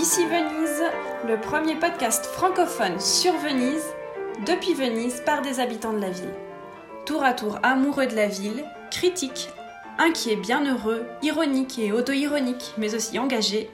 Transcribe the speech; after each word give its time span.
Ici 0.00 0.24
Venise, 0.24 0.82
le 1.28 1.38
premier 1.38 1.74
podcast 1.74 2.24
francophone 2.24 2.98
sur 2.98 3.34
Venise, 3.34 3.84
depuis 4.46 4.72
Venise 4.72 5.22
par 5.26 5.42
des 5.42 5.60
habitants 5.60 5.92
de 5.92 6.00
la 6.00 6.08
ville. 6.08 6.32
Tour 7.04 7.22
à 7.22 7.34
tour 7.34 7.58
amoureux 7.62 8.06
de 8.06 8.16
la 8.16 8.26
ville, 8.26 8.64
critiques, 8.90 9.50
inquiets, 9.98 10.36
bienheureux, 10.36 11.02
ironiques 11.22 11.78
et 11.78 11.92
auto-ironiques, 11.92 12.72
mais 12.78 12.94
aussi 12.94 13.18
engagés. 13.18 13.68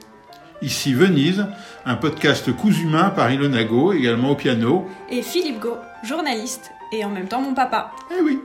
Ici 0.61 0.93
Venise, 0.93 1.45
un 1.85 1.95
podcast 1.95 2.53
cousu 2.53 2.83
humain 2.83 3.09
par 3.09 3.31
Ilona 3.31 3.63
Go, 3.63 3.93
également 3.93 4.31
au 4.31 4.35
piano. 4.35 4.85
Et 5.09 5.21
Philippe 5.21 5.61
Go, 5.61 5.77
journaliste 6.03 6.71
et 6.91 7.05
en 7.05 7.09
même 7.09 7.29
temps 7.29 7.41
mon 7.41 7.53
papa. 7.53 7.93
Eh 8.11 8.21
oui. 8.21 8.37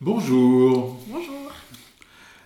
Bonjour. 0.00 0.96
Bonjour. 1.08 1.34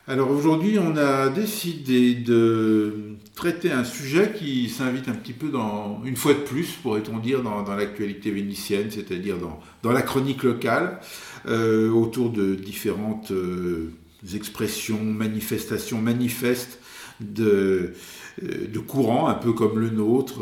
Alors 0.09 0.31
aujourd'hui, 0.31 0.79
on 0.79 0.97
a 0.97 1.29
décidé 1.29 2.15
de 2.15 3.19
traiter 3.35 3.71
un 3.71 3.85
sujet 3.85 4.33
qui 4.37 4.69
s'invite 4.69 5.09
un 5.09 5.15
petit 5.15 5.33
peu 5.33 5.49
dans, 5.49 6.03
une 6.05 6.17
fois 6.17 6.35
de 6.35 6.41
plus, 6.41 6.73
pourrait-on 6.83 7.19
dire, 7.19 7.43
dans, 7.43 7.63
l'actualité 7.75 8.31
vénitienne, 8.31 8.91
c'est-à-dire 8.91 9.37
dans, 9.83 9.93
la 9.93 10.03
chronique 10.03 10.43
locale, 10.43 11.01
euh, 11.47 11.91
autour 11.91 12.31
de 12.31 12.55
différentes 12.55 13.31
euh, 13.31 13.93
expressions, 14.35 15.03
manifestations, 15.03 16.01
manifestes 16.01 16.79
de, 17.21 17.95
euh, 18.43 18.81
courants, 18.87 19.29
un 19.29 19.35
peu 19.35 19.53
comme 19.53 19.79
le 19.79 19.91
nôtre, 19.91 20.41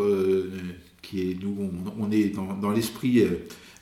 qui 1.03 1.31
est, 1.31 1.37
nous, 1.43 1.71
on, 1.99 2.11
est 2.11 2.35
dans 2.61 2.71
l'esprit 2.71 3.25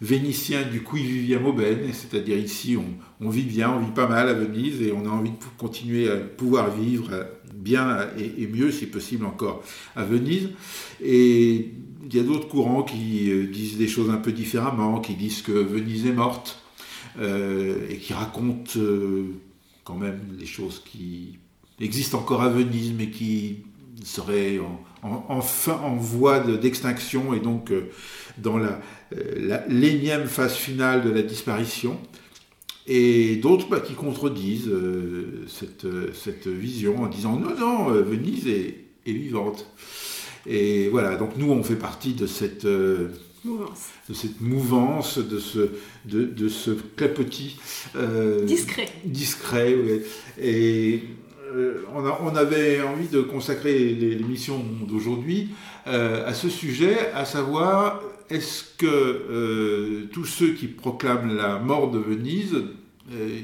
vénitien 0.00 0.62
du 0.62 0.82
qui 0.84 1.02
viviam 1.02 1.46
aubene, 1.46 1.92
c'est-à-dire 1.92 2.38
ici 2.38 2.76
on, 3.20 3.28
vit 3.28 3.42
bien, 3.42 3.70
on 3.70 3.80
vit 3.80 3.90
pas 3.90 4.06
mal 4.06 4.28
à 4.28 4.34
Venise 4.34 4.80
et 4.82 4.92
on 4.92 5.06
a 5.06 5.10
envie 5.10 5.30
de 5.30 5.36
continuer 5.56 6.10
à 6.10 6.16
pouvoir 6.16 6.70
vivre 6.74 7.26
bien 7.52 8.08
et, 8.16 8.46
mieux 8.46 8.70
si 8.70 8.86
possible 8.86 9.26
encore 9.26 9.62
à 9.96 10.04
Venise. 10.04 10.50
Et 11.02 11.72
il 12.04 12.14
y 12.14 12.20
a 12.20 12.22
d'autres 12.22 12.48
courants 12.48 12.84
qui 12.84 13.30
euh, 13.30 13.46
disent 13.46 13.76
des 13.76 13.88
choses 13.88 14.10
un 14.10 14.16
peu 14.16 14.32
différemment, 14.32 15.00
qui 15.00 15.14
disent 15.14 15.42
que 15.42 15.52
Venise 15.52 16.06
est 16.06 16.12
morte 16.12 16.62
euh, 17.18 17.88
et 17.90 17.96
qui 17.96 18.12
racontent 18.12 18.78
euh, 18.78 19.34
quand 19.84 19.96
même 19.96 20.20
des 20.38 20.46
choses 20.46 20.82
qui 20.84 21.38
existent 21.80 22.18
encore 22.18 22.42
à 22.42 22.48
Venise 22.48 22.92
mais 22.96 23.10
qui 23.10 23.64
seraient 24.04 24.58
en, 24.58 24.80
en 25.02 25.96
voie 25.96 26.40
d'extinction 26.40 27.34
et 27.34 27.40
donc 27.40 27.72
dans 28.38 28.58
la, 28.58 28.80
euh, 29.16 29.58
l'énième 29.68 30.26
phase 30.26 30.54
finale 30.54 31.02
de 31.02 31.10
la 31.10 31.22
disparition, 31.22 31.98
et 32.86 33.36
d'autres 33.36 33.68
bah, 33.68 33.80
qui 33.80 33.94
contredisent 33.94 34.68
euh, 34.68 35.44
cette, 35.46 35.86
cette, 36.14 36.46
vision 36.46 37.02
en 37.02 37.06
disant 37.06 37.36
non, 37.36 37.54
non, 37.58 37.90
euh, 37.90 38.02
Venise 38.02 38.46
est, 38.46 38.84
vivante. 39.06 39.66
Et 40.46 40.88
voilà, 40.90 41.16
donc 41.16 41.38
nous, 41.38 41.50
on 41.50 41.62
fait 41.62 41.76
partie 41.76 42.12
de 42.12 42.26
cette, 42.26 42.66
mouvance. 43.42 43.86
de 44.06 44.12
cette 44.12 44.42
mouvance, 44.42 45.16
de 45.16 45.38
ce, 45.38 45.70
de, 46.04 46.24
de 46.24 46.48
ce 46.48 46.72
clapotis. 46.72 47.58
discret. 48.44 48.88
Discret. 49.06 49.74
Et 50.38 51.04
on, 51.94 52.04
on, 52.26 52.36
avait 52.36 52.82
envie 52.82 53.08
de 53.08 53.20
consacrer 53.20 53.94
l'émission 53.94 54.62
d'aujourd'hui 54.86 55.50
à 55.86 56.34
ce 56.34 56.48
sujet, 56.48 57.10
à 57.14 57.24
savoir 57.24 58.00
est-ce 58.30 58.64
que 58.76 58.86
euh, 58.86 60.08
tous 60.12 60.24
ceux 60.24 60.52
qui 60.52 60.66
proclament 60.66 61.36
la 61.36 61.58
mort 61.58 61.90
de 61.90 61.98
Venise, 61.98 62.56
euh, 63.12 63.40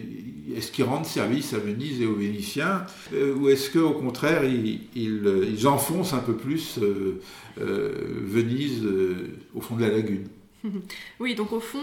est-ce 0.55 0.71
qu'ils 0.71 0.85
rendent 0.85 1.07
service 1.07 1.55
à 1.55 1.59
Venise 1.59 2.03
et 2.03 2.07
aux 2.07 2.15
Vénitiens 2.15 2.85
euh, 3.15 3.35
Ou 3.35 3.49
est-ce 3.49 3.71
qu'au 3.71 3.93
contraire, 3.93 4.43
ils, 4.45 5.67
enfoncent 5.67 6.13
un 6.13 6.19
peu 6.19 6.37
plus 6.37 6.79
Venise 7.57 8.87
au 9.55 9.61
fond 9.61 9.77
de 9.77 9.83
la 9.83 9.91
lagune? 9.91 10.29
Oui, 11.21 11.35
donc 11.35 11.53
au 11.53 11.61
fond, 11.61 11.79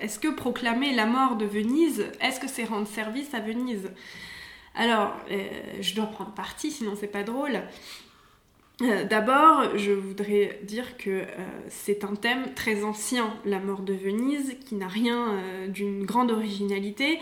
est-ce 0.00 0.18
que 0.18 0.34
proclamer 0.34 0.94
la 0.96 1.06
mort 1.06 1.36
de 1.36 1.46
Venise, 1.46 2.06
est-ce 2.20 2.40
que 2.40 2.48
c'est 2.48 2.64
rendre 2.64 2.88
service 2.88 3.32
à 3.34 3.40
Venise? 3.40 3.88
Alors, 4.78 5.14
je 5.80 5.94
dois 5.94 6.06
prendre 6.06 6.32
parti, 6.32 6.70
sinon 6.70 6.94
c'est 6.98 7.08
pas 7.08 7.24
drôle. 7.24 7.60
Euh, 8.80 9.04
d'abord, 9.04 9.76
je 9.76 9.90
voudrais 9.90 10.60
dire 10.62 10.96
que 10.96 11.10
euh, 11.10 11.24
c'est 11.68 12.04
un 12.04 12.14
thème 12.14 12.54
très 12.54 12.84
ancien, 12.84 13.34
la 13.44 13.58
mort 13.58 13.80
de 13.80 13.92
Venise, 13.92 14.54
qui 14.66 14.76
n'a 14.76 14.86
rien 14.86 15.30
euh, 15.30 15.66
d'une 15.66 16.04
grande 16.04 16.30
originalité. 16.30 17.18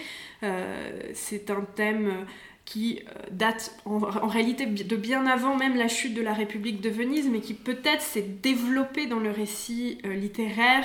c'est 1.14 1.50
un 1.50 1.62
thème 1.62 2.26
qui 2.64 3.00
date 3.30 3.74
en, 3.84 3.98
réalité 3.98 4.66
de 4.66 4.96
bien 4.96 5.26
avant 5.26 5.56
même 5.56 5.76
la 5.76 5.88
chute 5.88 6.14
de 6.14 6.22
la 6.22 6.34
République 6.34 6.80
de 6.80 6.90
Venise, 6.90 7.28
mais 7.30 7.40
qui 7.40 7.54
peut-être 7.54 8.02
s'est 8.02 8.26
développé 8.42 9.06
dans 9.06 9.18
le 9.18 9.30
récit 9.30 9.98
littéraire 10.04 10.84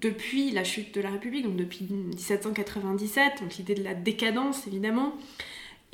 depuis 0.00 0.50
la 0.50 0.64
chute 0.64 0.94
de 0.94 1.00
la 1.00 1.10
République, 1.10 1.44
donc 1.44 1.56
depuis 1.56 1.86
1797, 1.90 3.42
donc 3.42 3.56
l'idée 3.56 3.74
de 3.74 3.84
la 3.84 3.94
décadence 3.94 4.66
évidemment. 4.66 5.14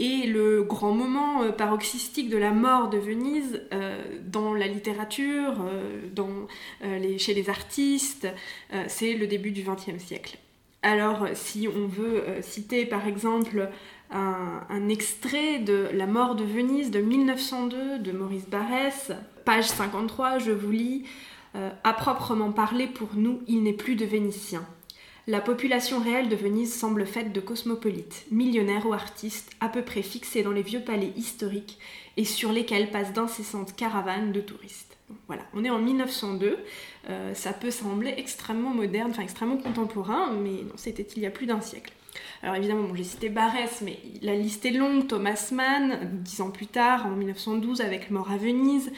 Et 0.03 0.27
le 0.27 0.62
grand 0.62 0.93
moment 0.93 1.43
euh, 1.43 1.53
paroxystique 1.53 2.31
de 2.31 2.38
la 2.38 2.53
mort 2.53 2.88
de 2.88 2.97
Venise 2.97 3.61
euh, 3.75 4.03
dans 4.25 4.55
la 4.55 4.66
littérature, 4.66 5.56
euh, 5.69 7.19
chez 7.19 7.34
les 7.34 7.50
artistes, 7.50 8.27
c'est 8.87 9.12
le 9.12 9.27
début 9.27 9.50
du 9.50 9.62
XXe 9.62 10.03
siècle. 10.03 10.39
Alors 10.83 11.28
si 11.34 11.69
on 11.69 11.87
veut 11.87 12.25
citer 12.41 12.87
par 12.87 13.06
exemple 13.06 13.69
un, 14.10 14.62
un, 14.71 14.89
extrait 14.89 15.59
de 15.59 15.89
La 15.93 16.06
mort 16.06 16.34
de 16.34 16.44
Venise 16.44 16.91
de 16.91 17.00
1902 17.00 17.99
de 17.99 18.12
Maurice 18.12 18.49
Barrès, 18.49 19.12
page 19.44 19.69
53, 19.69 20.39
je 20.39 20.53
vous 20.53 20.71
lis 20.71 21.05
À 21.55 21.93
proprement 21.93 22.53
parler 22.53 22.87
pour 22.87 23.10
nous, 23.16 23.41
il 23.47 23.62
n'est 23.62 23.75
plus 23.75 23.97
de 23.97 24.06
Vénitiens. 24.06 24.66
La 25.31 25.41
population 25.41 26.01
réelle 26.01 26.29
de 26.29 26.35
Venise 26.35 26.77
semble 26.77 27.07
faite 27.07 27.33
de 27.33 27.39
cosmopolites, 27.39 28.27
millionnaires 28.33 28.85
ou 28.85 28.93
artistes, 28.93 29.53
à 29.61 29.69
peu 29.69 29.83
près 29.83 30.03
fixés 30.03 30.43
dans 30.43 30.51
les 30.51 30.63
vieux 30.63 30.81
palais 30.81 31.13
historiques 31.17 31.79
et 32.17 32.25
sur 32.25 32.51
lesquels 32.51 32.91
passent 32.91 33.13
d'incessantes 33.13 33.77
caravanes 33.77 34.33
de 34.33 34.41
touristes. 34.41 34.99
voilà, 35.29 35.45
on 35.55 35.63
est 35.63 35.71
en 35.71 35.79
1902, 35.79 36.59
euh, 37.09 37.33
ça 37.35 37.53
peut 37.53 37.71
sembler 37.71 38.13
extrêmement 38.17 38.71
moderne, 38.71 39.13
enfin 39.13 39.23
extrêmement 39.23 39.59
contemporain, 39.59 40.33
mais 40.33 40.65
non, 40.65 40.75
c'était 40.75 41.07
il 41.15 41.23
y 41.23 41.27
a 41.27 41.31
plus 41.31 41.47
d'un 41.47 41.61
siècle. 41.61 41.93
Alors 42.43 42.57
évidemment, 42.57 42.93
j'ai 42.97 43.05
cité 43.05 43.29
Barès, 43.29 43.83
mais 43.83 44.01
la 44.23 44.35
liste 44.35 44.67
est 44.67 44.73
longue. 44.73 45.07
Thomas 45.07 45.51
Mann, 45.53 46.11
dix 46.25 46.41
ans 46.41 46.51
plus 46.51 46.67
tard, 46.67 47.07
en 47.07 47.11
1912, 47.11 47.83
avec 47.83 48.11
Mort 48.11 48.33
à 48.33 48.37
Venise. 48.37 48.91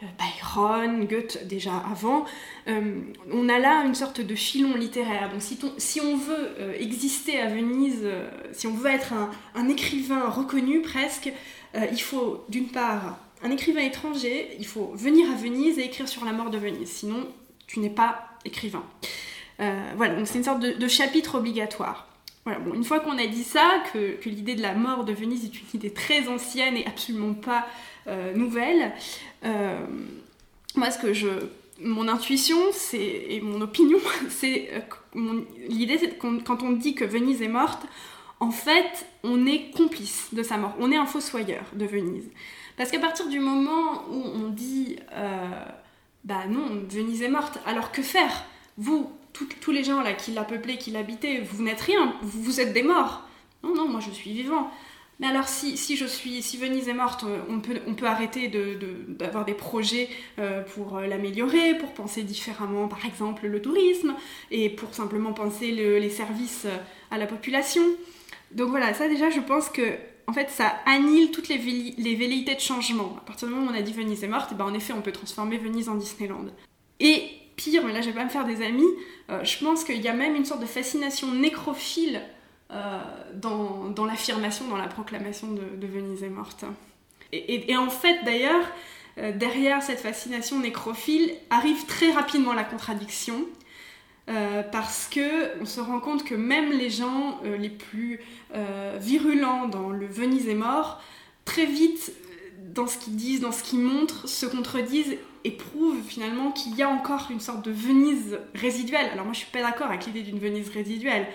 Byron, 0.00 1.06
Goethe 1.06 1.46
déjà 1.46 1.76
avant, 1.90 2.24
euh, 2.68 3.00
on 3.32 3.48
a 3.48 3.58
là 3.58 3.82
une 3.84 3.96
sorte 3.96 4.20
de 4.20 4.34
filon 4.34 4.76
littéraire. 4.76 5.30
Donc 5.30 5.42
si, 5.78 6.00
on 6.00 6.16
veut 6.16 6.50
euh, 6.60 6.74
exister 6.78 7.40
à 7.40 7.48
Venise, 7.48 8.00
euh, 8.02 8.28
si 8.52 8.68
on 8.68 8.74
veut 8.74 8.90
être 8.90 9.12
un, 9.54 9.68
écrivain 9.68 10.28
reconnu 10.28 10.82
presque, 10.82 11.32
il 11.92 12.00
faut 12.00 12.44
d'une 12.48 12.68
part 12.68 13.18
un 13.42 13.50
écrivain 13.50 13.82
étranger, 13.82 14.56
il 14.58 14.66
faut 14.66 14.92
venir 14.94 15.30
à 15.30 15.34
Venise 15.34 15.78
et 15.78 15.84
écrire 15.84 16.08
sur 16.08 16.24
la 16.24 16.32
mort 16.32 16.50
de 16.50 16.58
Venise, 16.58 16.88
sinon 16.88 17.28
tu 17.66 17.80
n'es 17.80 17.90
pas 17.90 18.30
écrivain. 18.44 18.82
voilà, 19.58 20.14
donc 20.14 20.26
c'est 20.26 20.38
une 20.38 20.44
sorte 20.44 20.60
de, 20.60 20.88
chapitre 20.88 21.34
obligatoire. 21.36 22.08
Voilà, 22.44 22.60
bon, 22.60 22.72
une 22.72 22.84
fois 22.84 23.00
qu'on 23.00 23.18
a 23.18 23.26
dit 23.26 23.44
ça, 23.44 23.82
que, 23.92 24.16
que 24.16 24.30
l'idée 24.30 24.54
de 24.54 24.62
la 24.62 24.74
mort 24.74 25.04
de 25.04 25.12
Venise 25.12 25.44
est 25.44 25.60
une 25.60 25.66
idée 25.74 25.92
très 25.92 26.26
ancienne 26.28 26.76
et 26.76 26.86
absolument 26.86 27.34
pas 27.34 27.66
nouvelle, 28.34 28.92
euh, 29.44 29.78
moi, 30.74 30.90
ce 30.90 30.98
que 30.98 31.12
je, 31.12 31.28
mon 31.80 32.08
intuition 32.08 32.58
c'est, 32.72 33.26
et 33.28 33.40
mon 33.40 33.60
opinion, 33.60 33.98
c'est 34.28 34.70
euh, 34.72 35.40
l'idée, 35.68 35.98
c'est 35.98 36.18
que 36.18 36.42
quand 36.42 36.62
on 36.62 36.72
dit 36.72 36.94
que 36.94 37.04
Venise 37.04 37.42
est 37.42 37.48
morte, 37.48 37.82
en 38.40 38.50
fait, 38.50 39.06
on 39.24 39.46
est 39.46 39.70
complice 39.72 40.28
de 40.32 40.42
sa 40.42 40.58
mort. 40.58 40.74
On 40.78 40.92
est 40.92 40.96
un 40.96 41.06
fossoyeur 41.06 41.64
de 41.72 41.84
Venise. 41.84 42.30
Parce 42.76 42.90
qu'à 42.92 43.00
partir 43.00 43.28
du 43.28 43.40
moment 43.40 44.04
où 44.10 44.22
on 44.22 44.48
dit, 44.50 44.96
euh, 45.12 45.64
bah 46.24 46.46
non, 46.48 46.84
Venise 46.88 47.22
est 47.22 47.28
morte, 47.28 47.58
alors 47.66 47.90
que 47.90 48.02
faire? 48.02 48.44
Vous, 48.76 49.10
tous 49.32 49.72
les 49.72 49.82
gens 49.82 50.02
là 50.02 50.12
qui 50.12 50.30
l'a 50.30 50.44
peuplée, 50.44 50.78
qui 50.78 50.92
l'habitaient, 50.92 51.40
vous 51.40 51.64
n'êtes 51.64 51.80
rien, 51.80 52.14
vous 52.22 52.60
êtes 52.60 52.72
des 52.72 52.84
morts. 52.84 53.28
Non, 53.64 53.74
non, 53.74 53.88
moi 53.88 54.00
je 54.00 54.10
suis 54.10 54.32
vivant. 54.32 54.70
Mais 55.20 55.26
alors 55.26 55.48
si, 55.48 55.74
je 55.96 56.06
suis, 56.06 56.42
si 56.42 56.58
Venise 56.58 56.88
est 56.88 56.94
morte, 56.94 57.24
euh, 57.24 57.40
on 57.48 57.58
peut, 57.58 58.06
arrêter 58.06 58.48
d'avoir 58.48 59.44
de, 59.44 59.50
des 59.50 59.56
projets 59.56 60.08
euh, 60.38 60.62
pour 60.62 60.96
euh, 60.96 61.06
l'améliorer, 61.06 61.76
pour 61.76 61.92
penser 61.92 62.22
différemment 62.22 62.86
par 62.86 63.04
exemple 63.04 63.48
le 63.48 63.60
tourisme, 63.60 64.14
et 64.52 64.70
pour 64.70 64.94
simplement 64.94 65.32
penser 65.32 65.72
les 65.72 66.10
services 66.10 66.66
à 67.10 67.18
la 67.18 67.26
population. 67.26 67.82
Donc 68.52 68.68
voilà, 68.68 68.94
ça 68.94 69.08
déjà 69.08 69.28
je 69.28 69.40
pense 69.40 69.68
que 69.68 69.82
en 70.28 70.32
fait 70.32 70.50
ça 70.50 70.72
annule 70.86 71.32
toutes 71.32 71.48
les, 71.48 71.58
velléités 71.58 72.54
de 72.54 72.60
changement. 72.60 73.16
À 73.18 73.26
partir 73.26 73.48
du 73.48 73.54
moment 73.54 73.70
où 73.70 73.74
on 73.74 73.76
a 73.76 73.82
dit 73.82 73.92
Venise 73.92 74.22
est 74.22 74.28
morte, 74.28 74.52
et 74.52 74.54
ben 74.54 74.66
en 74.66 74.74
effet 74.74 74.92
on 74.92 75.02
peut 75.02 75.12
transformer 75.12 75.58
Venise 75.58 75.88
en 75.88 75.96
Disneyland. 75.96 76.46
Et 77.00 77.24
pire, 77.56 77.82
mais 77.84 77.92
là 77.92 78.02
je 78.02 78.06
vais 78.06 78.14
pas 78.14 78.24
me 78.24 78.30
faire 78.30 78.44
des 78.44 78.64
amis, 78.64 78.86
je 79.28 79.64
pense 79.64 79.82
qu'il 79.82 80.00
y 80.00 80.06
a 80.06 80.14
même 80.14 80.36
une 80.36 80.44
sorte 80.44 80.60
de 80.60 80.66
fascination 80.66 81.32
nécrophile 81.32 82.22
euh, 82.70 83.00
dans, 83.34 84.04
l'affirmation, 84.04 84.68
dans 84.68 84.76
la 84.76 84.88
proclamation 84.88 85.48
de, 85.52 85.86
Venise 85.86 86.22
est 86.22 86.28
morte. 86.28 86.64
Et, 87.32 87.76
en 87.76 87.88
fait, 87.88 88.24
d'ailleurs, 88.24 88.64
euh, 89.18 89.32
derrière 89.32 89.82
cette 89.82 90.00
fascination 90.00 90.58
nécrophile 90.60 91.32
arrive 91.50 91.86
très 91.86 92.10
rapidement 92.12 92.52
la 92.52 92.64
contradiction. 92.64 93.44
Euh, 94.28 94.62
parce 94.62 95.08
que 95.10 95.58
on 95.62 95.64
se 95.64 95.80
rend 95.80 96.00
compte 96.00 96.22
que 96.22 96.34
même 96.34 96.70
les 96.70 96.90
gens 96.90 97.40
les 97.58 97.70
plus 97.70 98.20
virulents 98.98 99.68
dans 99.68 99.88
le 99.88 100.06
Venise 100.06 100.48
est 100.48 100.54
mort, 100.54 101.00
très 101.46 101.64
vite 101.64 102.12
dans 102.74 102.86
ce 102.86 102.98
qu'ils 102.98 103.16
disent, 103.16 103.40
dans 103.40 103.52
ce 103.52 103.62
qu'ils 103.62 103.80
montrent, 103.80 104.28
se 104.28 104.44
contredisent 104.44 105.16
et 105.44 105.50
prouvent 105.52 106.02
finalement 106.06 106.52
qu'il 106.52 106.76
y 106.76 106.82
a 106.82 106.90
encore 106.90 107.28
une 107.30 107.40
sorte 107.40 107.64
de 107.64 107.70
Venise 107.70 108.38
résiduelle. 108.54 109.08
Alors 109.12 109.24
moi 109.24 109.32
je 109.32 109.38
suis 109.38 109.50
pas 109.50 109.62
d'accord 109.62 109.86
avec 109.86 110.04
l'idée 110.04 110.22
d'une 110.22 110.38
Venise 110.38 110.68
résiduelle. 110.68 111.26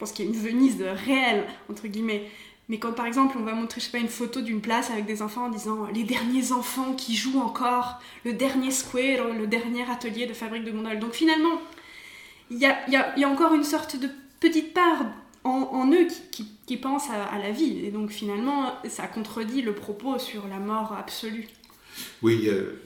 Je 0.00 0.06
pense 0.06 0.12
qu'il 0.12 0.24
y 0.24 0.28
a 0.28 0.32
une 0.32 0.40
Venise 0.40 0.82
réelle 0.82 1.44
entre 1.68 1.86
guillemets. 1.86 2.26
Mais 2.70 2.78
quand 2.78 2.92
par 2.92 3.04
exemple 3.04 3.36
on 3.38 3.44
va 3.44 3.52
montrer, 3.52 3.82
je 3.82 3.84
sais 3.84 3.92
pas, 3.92 3.98
une 3.98 4.08
photo 4.08 4.40
d'une 4.40 4.62
place 4.62 4.90
avec 4.90 5.04
des 5.04 5.20
enfants 5.20 5.44
en 5.44 5.50
disant 5.50 5.88
les 5.92 6.04
derniers 6.04 6.52
enfants 6.52 6.94
qui 6.94 7.14
jouent 7.14 7.38
encore, 7.38 8.00
le 8.24 8.32
dernier 8.32 8.70
square, 8.70 9.28
le 9.38 9.46
dernier 9.46 9.82
atelier 9.90 10.24
de 10.24 10.32
fabrique 10.32 10.64
de 10.64 10.70
gondoles. 10.70 11.00
Donc 11.00 11.12
finalement, 11.12 11.60
il 12.50 12.56
y 12.56 12.64
a, 12.64 13.28
encore 13.28 13.52
une 13.52 13.62
sorte 13.62 14.00
de 14.00 14.08
petite 14.40 14.72
part 14.72 15.04
en, 15.44 15.92
eux 15.92 16.06
qui, 16.32 16.46
qui, 16.64 16.78
pensent 16.78 17.10
à, 17.10 17.36
la 17.36 17.50
vie. 17.50 17.84
Et 17.84 17.90
donc 17.90 18.08
finalement, 18.08 18.72
ça 18.88 19.06
contredit 19.06 19.60
le 19.60 19.74
propos 19.74 20.18
sur 20.18 20.48
la 20.48 20.60
mort 20.60 20.94
absolue. 20.98 21.46
Oui, 22.22 22.44
euh, 22.46 22.80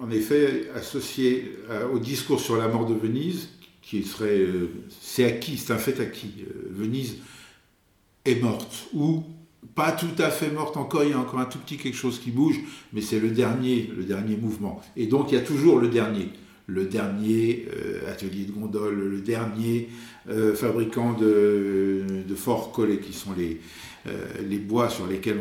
en 0.00 0.08
effet, 0.12 0.70
associé 0.76 1.56
euh, 1.68 1.88
au 1.88 1.98
discours 1.98 2.38
sur 2.38 2.56
la 2.56 2.68
mort 2.68 2.86
de 2.86 2.94
Venise, 2.94 3.48
qui 3.82 4.02
serait, 4.02 4.38
euh, 4.38 4.70
c'est 5.00 5.24
acquis, 5.24 5.56
c'est 5.56 5.72
un 5.72 5.78
fait 5.78 6.00
acquis. 6.00 6.44
Venise 6.70 7.18
est 8.24 8.40
morte, 8.42 8.88
ou 8.92 9.24
pas 9.74 9.92
tout 9.92 10.06
à 10.18 10.30
fait 10.30 10.50
morte 10.50 10.76
encore, 10.76 11.04
il 11.04 11.10
y 11.10 11.12
a 11.12 11.18
encore 11.18 11.40
un 11.40 11.44
tout 11.44 11.58
petit 11.58 11.76
quelque 11.76 11.96
chose 11.96 12.18
qui 12.18 12.30
bouge, 12.30 12.60
mais 12.92 13.00
c'est 13.00 13.20
le 13.20 13.30
dernier, 13.30 13.90
le 13.96 14.04
dernier 14.04 14.36
mouvement. 14.36 14.80
Et 14.96 15.06
donc 15.06 15.32
il 15.32 15.34
y 15.34 15.38
a 15.38 15.42
toujours 15.42 15.78
le 15.78 15.88
dernier, 15.88 16.28
le 16.66 16.86
dernier 16.86 17.66
euh, 17.74 18.10
atelier 18.10 18.44
de 18.44 18.52
gondole, 18.52 18.98
le 18.98 19.20
dernier 19.20 19.88
euh, 20.28 20.54
fabricant 20.54 21.12
de, 21.12 22.04
de 22.26 22.34
forts 22.34 22.72
collets, 22.72 23.00
qui 23.00 23.12
sont 23.12 23.32
les, 23.36 23.52
euh, 23.54 23.58
les 24.48 24.58
bois 24.58 24.88
sur 24.88 25.06
lesquels 25.06 25.38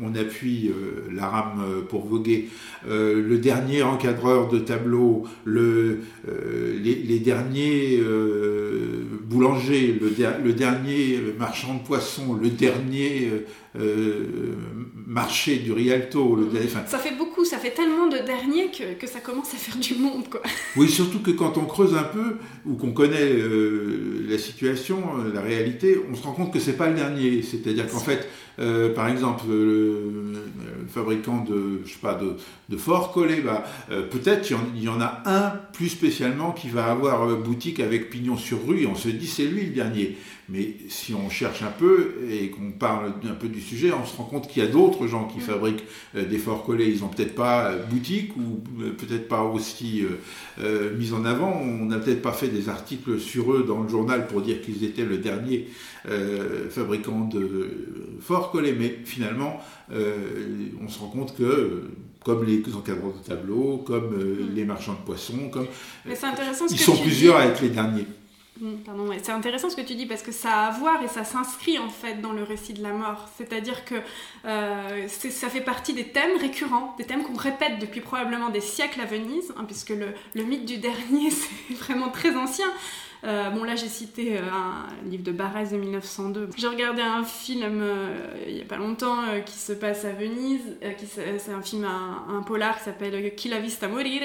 on, 0.00 0.14
appuie 0.14 0.68
euh, 0.68 1.08
la 1.12 1.28
rame 1.28 1.62
euh, 1.62 1.82
pour 1.82 2.06
voguer, 2.06 2.48
le 2.86 3.36
dernier 3.38 3.82
encadreur 3.82 4.48
de 4.48 4.58
tableau, 4.58 5.24
le, 5.44 6.00
les, 6.26 7.18
derniers 7.18 8.00
boulangers, 9.24 9.98
le, 10.00 10.52
dernier 10.52 11.18
marchand 11.38 11.74
de 11.74 11.80
poissons, 11.80 12.34
le 12.34 12.48
dernier 12.48 13.30
marché 15.06 15.56
du 15.56 15.72
Rialto. 15.72 16.36
Le, 16.36 16.48
ça 16.86 16.98
fait 16.98 17.16
beaucoup, 17.16 17.44
ça 17.44 17.58
fait 17.58 17.70
tellement 17.70 18.06
de 18.08 18.18
derniers 18.18 18.70
que, 18.70 19.06
ça 19.06 19.20
commence 19.20 19.54
à 19.54 19.56
faire 19.56 19.76
du 19.76 19.94
monde. 19.94 20.28
Quoi. 20.30 20.42
Oui, 20.76 20.88
surtout 20.88 21.20
que 21.20 21.30
quand 21.30 21.58
on 21.58 21.64
creuse 21.64 21.94
un 21.94 22.04
peu, 22.04 22.36
ou 22.64 22.74
qu'on 22.74 22.92
connaît 22.92 23.32
la 24.28 24.38
situation, 24.38 25.02
la 25.32 25.40
réalité, 25.40 25.98
on 26.10 26.14
se 26.14 26.22
rend 26.22 26.32
compte 26.32 26.52
que 26.52 26.60
c'est 26.60 26.76
pas 26.76 26.88
le 26.88 26.94
dernier. 26.94 27.42
C'est-à-dire 27.42 27.86
qu'en 27.88 27.97
fait, 27.98 28.28
euh, 28.60 28.92
par 28.92 29.08
exemple, 29.08 29.44
le, 29.48 30.34
fabricant 30.88 31.44
de, 31.44 31.82
je 31.84 31.92
sais 31.92 31.98
pas, 32.00 32.14
de, 32.14 32.36
de 32.68 32.76
fort 32.76 33.12
collé, 33.12 33.40
bah, 33.40 33.64
euh, 33.90 34.02
peut-être 34.08 34.50
il 34.74 34.82
y, 34.82 34.88
en 34.88 35.00
a 35.00 35.22
un 35.26 35.52
plus 35.72 35.90
spécialement 35.90 36.52
qui 36.52 36.68
va 36.68 36.86
avoir 36.86 37.28
euh, 37.28 37.36
boutique 37.36 37.78
avec 37.78 38.10
pignon 38.10 38.36
sur 38.36 38.66
rue 38.66 38.82
et 38.82 38.86
on 38.86 38.94
se 38.94 39.08
dit 39.08 39.26
c'est 39.26 39.44
lui 39.44 39.66
le 39.66 39.72
dernier. 39.72 40.16
Mais 40.50 40.76
si 40.88 41.12
on 41.12 41.28
cherche 41.28 41.62
un 41.62 41.70
peu 41.70 42.14
et 42.30 42.48
qu'on 42.48 42.70
parle 42.70 43.12
un 43.28 43.34
peu 43.34 43.48
du 43.48 43.60
sujet, 43.60 43.92
on 43.92 44.06
se 44.06 44.16
rend 44.16 44.24
compte 44.24 44.48
qu'il 44.48 44.62
y 44.62 44.66
a 44.66 44.68
d'autres 44.68 45.06
gens 45.06 45.26
qui 45.26 45.38
mm. 45.38 45.42
fabriquent 45.42 45.84
des 46.14 46.38
forts 46.38 46.64
collés. 46.64 46.86
Ils 46.86 47.02
n'ont 47.02 47.08
peut-être 47.08 47.34
pas 47.34 47.74
boutique 47.90 48.34
ou 48.34 48.62
peut-être 48.96 49.28
pas 49.28 49.42
aussi 49.42 50.04
mis 50.98 51.12
en 51.12 51.26
avant. 51.26 51.52
On 51.52 51.84
n'a 51.84 51.98
peut-être 51.98 52.22
pas 52.22 52.32
fait 52.32 52.48
des 52.48 52.70
articles 52.70 53.20
sur 53.20 53.52
eux 53.52 53.62
dans 53.68 53.82
le 53.82 53.90
journal 53.90 54.26
pour 54.26 54.40
dire 54.40 54.62
qu'ils 54.62 54.84
étaient 54.84 55.04
le 55.04 55.18
dernier 55.18 55.68
fabricant 56.70 57.26
de 57.26 58.16
forts 58.22 58.47
collés. 58.50 58.72
Mais 58.72 58.98
finalement, 59.04 59.60
on 59.90 60.88
se 60.88 60.98
rend 60.98 61.08
compte 61.08 61.36
que 61.36 61.90
comme 62.24 62.44
les 62.44 62.62
encadrants 62.74 63.08
de 63.08 63.26
tableau, 63.26 63.78
comme 63.86 64.12
euh, 64.14 64.44
mm. 64.44 64.54
les 64.54 64.64
marchands 64.64 64.92
de 64.92 64.98
poissons, 64.98 65.48
comme 65.50 65.66
Mais 66.04 66.22
intéressant 66.24 66.66
ils 66.68 66.78
sont 66.78 66.96
plusieurs 66.96 67.36
à 67.36 67.46
être 67.46 67.62
les 67.62 67.70
derniers. 67.70 68.06
Mm, 68.60 68.74
c'est 69.22 69.32
intéressant 69.32 69.70
ce 69.70 69.76
que 69.76 69.82
tu 69.82 69.94
dis 69.94 70.04
parce 70.04 70.22
que 70.22 70.32
ça 70.32 70.50
a 70.50 70.66
à 70.66 70.70
voir 70.72 71.02
et 71.02 71.08
ça 71.08 71.24
s'inscrit 71.24 71.78
en 71.78 71.88
fait 71.88 72.20
dans 72.20 72.32
le 72.32 72.42
récit 72.42 72.74
de 72.74 72.82
la 72.82 72.92
mort. 72.92 73.28
C'est-à-dire 73.38 73.84
que 73.84 73.94
euh, 74.44 75.08
ça 75.08 75.48
fait 75.48 75.60
partie 75.60 75.94
des 75.94 76.08
thèmes 76.08 76.36
récurrents, 76.38 76.94
des 76.98 77.04
thèmes 77.04 77.22
qu'on 77.22 77.36
répète 77.36 77.78
depuis 77.80 78.00
probablement 78.00 78.50
des 78.50 78.60
siècles 78.60 79.00
à 79.00 79.06
Venise, 79.06 79.54
hein, 79.56 79.64
puisque 79.64 79.90
le, 79.90 80.08
le, 80.34 80.42
mythe 80.42 80.66
du 80.66 80.78
dernier 80.78 81.30
c'est 81.30 81.74
vraiment 81.76 82.10
très 82.10 82.36
ancien. 82.36 82.66
Euh, 83.24 83.50
bon, 83.50 83.64
là, 83.64 83.74
j'ai 83.74 83.88
cité 83.88 84.38
euh, 84.38 84.42
un 84.42 85.08
livre 85.08 85.24
de 85.24 85.32
Barès 85.32 85.70
de 85.70 85.76
1902. 85.76 86.50
J'ai 86.56 86.68
regardé 86.68 87.02
un 87.02 87.24
film 87.24 87.80
euh, 87.82 88.16
il 88.46 88.54
n'y 88.54 88.60
a 88.60 88.64
pas 88.64 88.76
longtemps 88.76 89.16
qui 89.44 89.56
se 89.56 89.72
passe 89.72 90.04
à 90.04 90.12
Venise. 90.12 90.60
c'est 91.06 91.52
un 91.52 91.62
film, 91.62 91.84
un, 91.84 92.42
polar 92.42 92.78
qui 92.78 92.84
s'appelle 92.84 93.32
Chi 93.36 93.48
la 93.48 93.58
vista 93.58 93.88
morire. 93.88 94.22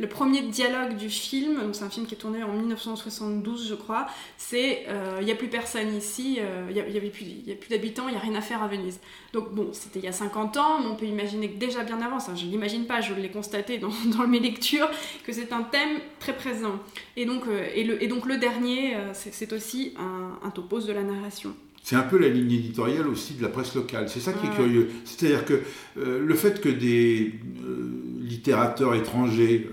Le 0.00 0.08
premier 0.08 0.42
dialogue 0.42 0.96
du 0.96 1.08
film, 1.08 1.72
c'est 1.72 1.84
un 1.84 1.90
film 1.90 2.06
qui 2.06 2.14
est 2.14 2.18
tourné 2.18 2.42
en 2.42 2.52
1972, 2.52 3.68
je 3.68 3.74
crois, 3.74 4.06
c'est 4.36 4.86
il 5.20 5.24
n'y 5.24 5.30
a 5.30 5.36
plus 5.36 5.48
personne 5.48 5.94
ici, 5.94 6.40
il 6.68 6.74
n'y 6.74 6.80
a, 6.80 6.84
a, 6.84 7.10
plus, 7.10 7.10
plus 7.10 7.68
d'habitants, 7.70 8.08
il 8.08 8.12
n'y 8.12 8.16
a 8.16 8.20
rien 8.20 8.34
à 8.34 8.40
faire 8.40 8.62
à 8.62 8.66
Venise. 8.66 8.98
Donc 9.32 9.52
bon, 9.52 9.68
c'était 9.72 10.00
il 10.00 10.04
y 10.04 10.08
a 10.08 10.12
50 10.12 10.56
ans, 10.56 10.80
mais 10.80 10.86
on 10.88 10.96
peut 10.96 11.06
imaginer 11.06 11.48
que 11.48 11.58
déjà 11.58 11.84
bien 11.84 12.00
avant, 12.00 12.18
ça 12.18 12.34
je 12.34 12.44
ne 12.44 12.50
l'imagine 12.50 12.86
pas, 12.86 13.00
je 13.00 13.14
l'ai 13.14 13.30
constaté 13.30 13.78
dans, 13.78 13.90
dans, 14.16 14.26
mes 14.26 14.40
lectures, 14.40 14.90
que 15.24 15.32
c'est 15.32 15.52
un 15.52 15.62
thème 15.62 16.00
très 16.18 16.34
présent. 16.34 16.80
Et 17.16 17.24
donc, 17.24 17.44
et 17.74 17.84
le, 17.84 18.02
et 18.02 18.08
donc 18.08 18.26
le 18.26 18.33
le 18.34 18.40
dernier, 18.40 18.96
euh, 18.96 19.12
c'est 19.12 19.52
aussi 19.52 19.94
un, 19.98 20.50
topos 20.50 20.86
de 20.86 20.92
la 20.92 21.02
narration. 21.02 21.54
C'est 21.82 21.96
un 21.96 22.02
peu 22.02 22.18
la 22.18 22.28
ligne 22.28 22.52
éditoriale 22.52 23.06
aussi 23.08 23.34
de 23.34 23.42
la 23.42 23.48
presse 23.48 23.74
locale. 23.74 24.08
C'est 24.08 24.20
ça 24.20 24.32
qui 24.32 24.46
est 24.46 24.54
curieux. 24.54 24.88
C'est-à-dire 25.04 25.44
que 25.44 25.60
euh, 25.98 26.24
le 26.24 26.34
fait 26.34 26.60
que 26.60 26.68
des 26.68 27.34
euh, 27.62 27.90
littérateurs 28.20 28.94
étrangers, 28.94 29.68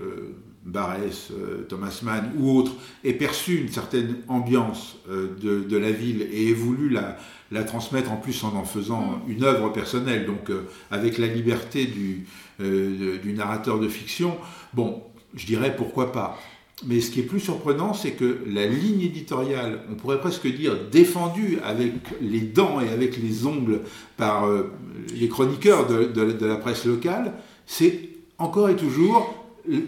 Barès, 0.64 1.32
Thomas 1.68 2.00
Mann 2.02 2.32
ou 2.38 2.56
autres, 2.56 2.72
aient 3.04 3.14
perçu 3.14 3.56
une 3.56 3.68
certaine 3.68 4.18
ambiance 4.28 4.96
de, 5.08 5.76
la 5.76 5.90
ville 5.90 6.22
et 6.32 6.50
aient 6.50 6.54
voulu 6.54 6.88
la, 6.88 7.18
la, 7.50 7.64
transmettre 7.64 8.12
en 8.12 8.16
plus 8.16 8.44
en 8.44 8.54
en 8.54 8.64
faisant 8.64 9.00
mm. 9.26 9.30
une 9.30 9.42
œuvre 9.42 9.70
personnelle, 9.70 10.24
donc 10.24 10.50
avec 10.90 11.18
la 11.18 11.26
liberté 11.26 11.86
du, 11.86 12.26
du 12.60 13.32
narrateur 13.32 13.80
de 13.80 13.88
fiction, 13.88 14.38
bon, 14.72 15.02
je 15.34 15.46
dirais 15.46 15.74
pourquoi 15.76 16.12
pas. 16.12 16.38
Mais 16.86 17.00
ce 17.00 17.10
qui 17.10 17.20
est 17.20 17.24
plus 17.24 17.40
surprenant, 17.40 17.94
c'est 17.94 18.12
que 18.12 18.38
la 18.46 18.66
ligne 18.66 19.02
éditoriale, 19.02 19.80
on 19.90 19.94
pourrait 19.94 20.18
presque 20.18 20.48
dire 20.48 20.76
défendue 20.90 21.58
avec 21.64 21.92
les 22.20 22.40
dents 22.40 22.80
et 22.80 22.88
avec 22.88 23.18
les 23.18 23.46
ongles 23.46 23.80
par 24.16 24.46
euh, 24.46 24.72
les 25.14 25.28
chroniqueurs 25.28 25.86
de, 25.86 26.46
la 26.46 26.56
presse 26.56 26.84
locale, 26.84 27.34
c'est 27.66 28.08
encore 28.38 28.68
et 28.68 28.76
toujours 28.76 29.44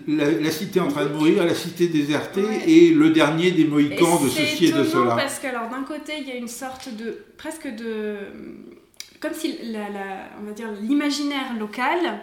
la, 0.06 0.50
cité 0.52 0.78
en 0.78 0.86
train 0.86 1.06
de 1.06 1.12
mourir, 1.12 1.44
la 1.44 1.54
cité 1.54 1.88
désertée 1.88 2.46
et 2.66 2.90
le 2.90 3.10
dernier 3.10 3.50
des 3.50 3.64
Mohicans 3.64 4.22
de 4.22 4.28
ceci 4.28 4.66
et 4.66 4.72
de 4.72 4.84
cela. 4.84 5.16
Parce 5.16 5.40
que 5.40 5.48
alors 5.48 5.68
d'un 5.68 5.82
côté, 5.82 6.12
il 6.20 6.28
y 6.28 6.32
a 6.32 6.36
une 6.36 6.48
sorte 6.48 6.94
de 6.94 7.18
presque 7.36 7.66
de 7.74 8.16
comme 9.20 9.34
si 9.34 9.58
la, 9.72 9.88
on 10.40 10.44
va 10.44 10.52
dire 10.52 10.68
l'imaginaire 10.80 11.58
local 11.58 12.20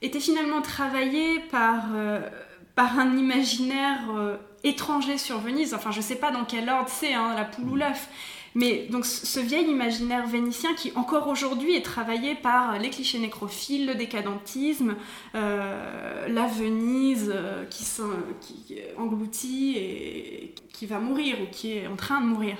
était 0.00 0.20
finalement 0.20 0.62
travaillé 0.62 1.40
par 1.50 1.86
euh, 1.94 2.20
par 2.78 2.96
un 3.00 3.18
imaginaire 3.18 4.02
euh, 4.16 4.36
étranger 4.62 5.18
sur 5.18 5.40
Venise. 5.40 5.74
Enfin, 5.74 5.90
je 5.90 6.00
sais 6.00 6.14
pas 6.14 6.30
dans 6.30 6.44
quel 6.44 6.68
ordre 6.68 6.88
c'est, 6.88 7.12
hein, 7.12 7.34
la 7.34 7.44
poule 7.44 7.70
ou 7.70 7.74
mm. 7.74 7.78
l'œuf. 7.80 8.08
Mais 8.54 8.86
donc 8.88 9.04
ce 9.04 9.40
vieil 9.40 9.68
imaginaire 9.68 10.28
vénitien 10.28 10.74
qui 10.74 10.92
encore 10.94 11.26
aujourd'hui 11.26 11.74
est 11.74 11.84
travaillé 11.84 12.36
par 12.36 12.78
les 12.78 12.90
clichés 12.90 13.18
nécrophiles, 13.18 13.84
le 13.88 13.96
décadentisme, 13.96 14.94
euh, 15.34 16.28
la 16.28 16.46
Venise 16.46 17.32
euh, 17.34 17.64
qui, 17.64 17.84
qui 18.40 18.76
engloutit 18.96 19.74
et 19.76 20.54
qui 20.72 20.86
va 20.86 21.00
mourir 21.00 21.36
ou 21.42 21.46
qui 21.50 21.78
est 21.78 21.88
en 21.88 21.96
train 21.96 22.20
de 22.20 22.26
mourir. 22.26 22.58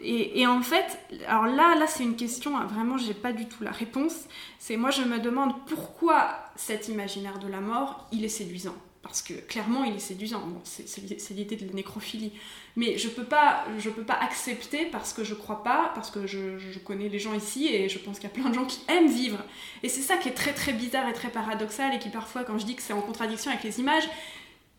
Et, 0.00 0.40
et, 0.40 0.46
en 0.48 0.60
fait, 0.60 0.98
alors 1.28 1.46
là, 1.46 1.76
là 1.76 1.86
c'est 1.86 2.02
une 2.02 2.16
question, 2.16 2.56
hein, 2.56 2.66
vraiment, 2.66 2.98
j'ai 2.98 3.14
pas 3.14 3.32
du 3.32 3.46
tout 3.46 3.62
la 3.62 3.70
réponse. 3.70 4.24
C'est 4.58 4.76
moi, 4.76 4.90
je 4.90 5.02
me 5.02 5.20
demande 5.20 5.52
pourquoi 5.66 6.30
cet 6.56 6.88
imaginaire 6.88 7.38
de 7.38 7.46
la 7.46 7.60
mort, 7.60 8.08
il 8.10 8.24
est 8.24 8.28
séduisant 8.28 8.74
parce 9.10 9.22
que 9.22 9.34
clairement 9.34 9.82
il 9.82 9.96
est 9.96 9.98
séduisant, 9.98 10.40
c'est 10.62 11.34
l'idée 11.34 11.56
de 11.56 11.66
la 11.66 11.72
nécrophilie. 11.72 12.30
Mais 12.76 12.96
je 12.96 13.08
peux 13.08 13.24
pas, 13.24 13.64
je 13.80 13.90
peux 13.90 14.04
pas 14.04 14.14
accepter 14.14 14.86
parce 14.86 15.12
que 15.12 15.24
je 15.24 15.34
crois 15.34 15.64
pas, 15.64 15.90
parce 15.96 16.12
que 16.12 16.28
je, 16.28 16.78
connais 16.84 17.08
les 17.08 17.18
gens 17.18 17.34
ici 17.34 17.66
et 17.66 17.88
je 17.88 17.98
pense 17.98 18.20
qu'il 18.20 18.28
y 18.28 18.32
a 18.32 18.34
plein 18.34 18.48
de 18.48 18.54
gens 18.54 18.64
qui 18.64 18.78
aiment 18.88 19.10
vivre. 19.10 19.38
Et 19.82 19.88
c'est 19.88 20.00
ça 20.00 20.16
qui 20.16 20.28
est 20.28 20.34
très 20.34 20.52
très 20.52 20.72
bizarre 20.72 21.08
et 21.08 21.12
très 21.12 21.28
paradoxal 21.28 21.92
et 21.92 21.98
qui 21.98 22.08
parfois 22.08 22.44
quand 22.44 22.56
je 22.56 22.66
dis 22.66 22.76
que 22.76 22.82
c'est 22.82 22.92
en 22.92 23.00
contradiction 23.00 23.50
avec 23.50 23.64
les 23.64 23.80
images, 23.80 24.08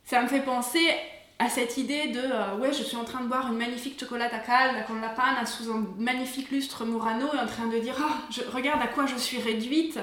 ça 0.06 0.22
me 0.22 0.30
fait 0.30 0.42
penser 0.42 0.88
à 1.38 1.50
cette 1.50 1.76
idée 1.78 2.08
de 2.08 2.22
euh, 2.22 2.56
ouais 2.58 2.72
je 2.72 2.84
suis 2.84 2.96
en 2.96 3.04
train 3.04 3.20
de 3.20 3.28
boire 3.28 3.52
une 3.52 3.58
magnifique 3.58 4.00
chocolat 4.00 4.34
à 4.34 4.40
calde 4.40 4.86
con 4.88 4.94
la 5.02 5.10
panne 5.10 5.46
sous 5.46 5.70
un 5.70 5.86
magnifique 5.98 6.52
lustre 6.52 6.86
Murano 6.86 7.28
et 7.34 7.40
en 7.40 7.48
train 7.48 7.68
de 7.68 7.80
dire 7.80 7.96
oh, 8.00 8.14
je, 8.30 8.44
regarde 8.56 8.82
à 8.82 8.88
quoi 8.88 9.08
je 9.08 9.18
suis 9.18 9.40
réduite 9.40 10.00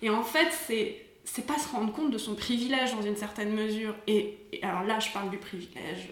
Et 0.00 0.10
en 0.10 0.22
fait, 0.22 0.48
c'est 0.52 1.03
c'est 1.24 1.46
pas 1.46 1.58
se 1.58 1.68
rendre 1.68 1.92
compte 1.92 2.10
de 2.10 2.18
son 2.18 2.34
privilège 2.34 2.94
dans 2.94 3.02
une 3.02 3.16
certaine 3.16 3.52
mesure. 3.52 3.94
Et, 4.06 4.38
alors 4.62 4.82
là, 4.82 5.00
je 5.00 5.10
parle 5.10 5.30
du 5.30 5.38
privilège 5.38 6.10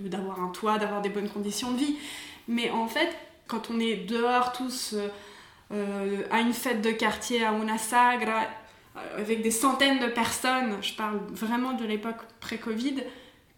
d'avoir 0.00 0.40
un 0.40 0.48
toit, 0.48 0.78
d'avoir 0.78 1.02
des 1.02 1.10
bonnes 1.10 1.28
conditions 1.28 1.72
de 1.72 1.78
vie. 1.78 1.96
Mais 2.48 2.70
en 2.70 2.88
fait, 2.88 3.14
quand 3.46 3.70
on 3.70 3.78
est 3.78 3.96
dehors 3.96 4.52
tous 4.52 4.94
euh, 5.72 6.22
à 6.30 6.40
une 6.40 6.52
fête 6.52 6.80
de 6.80 6.90
quartier 6.90 7.44
à 7.44 7.52
una 7.52 7.78
sagra, 7.78 8.42
euh, 8.96 9.18
avec 9.18 9.42
des 9.42 9.50
centaines 9.50 10.00
de 10.00 10.06
personnes, 10.06 10.76
je 10.80 10.94
parle 10.94 11.18
vraiment 11.30 11.72
de 11.72 11.84
l'époque 11.84 12.22
pré-Covid, 12.40 13.02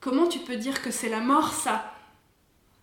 comment 0.00 0.26
tu 0.26 0.40
peux 0.40 0.56
dire 0.56 0.82
que 0.82 0.90
c'est 0.90 1.08
la 1.08 1.20
mort 1.20 1.52
ça? 1.52 1.94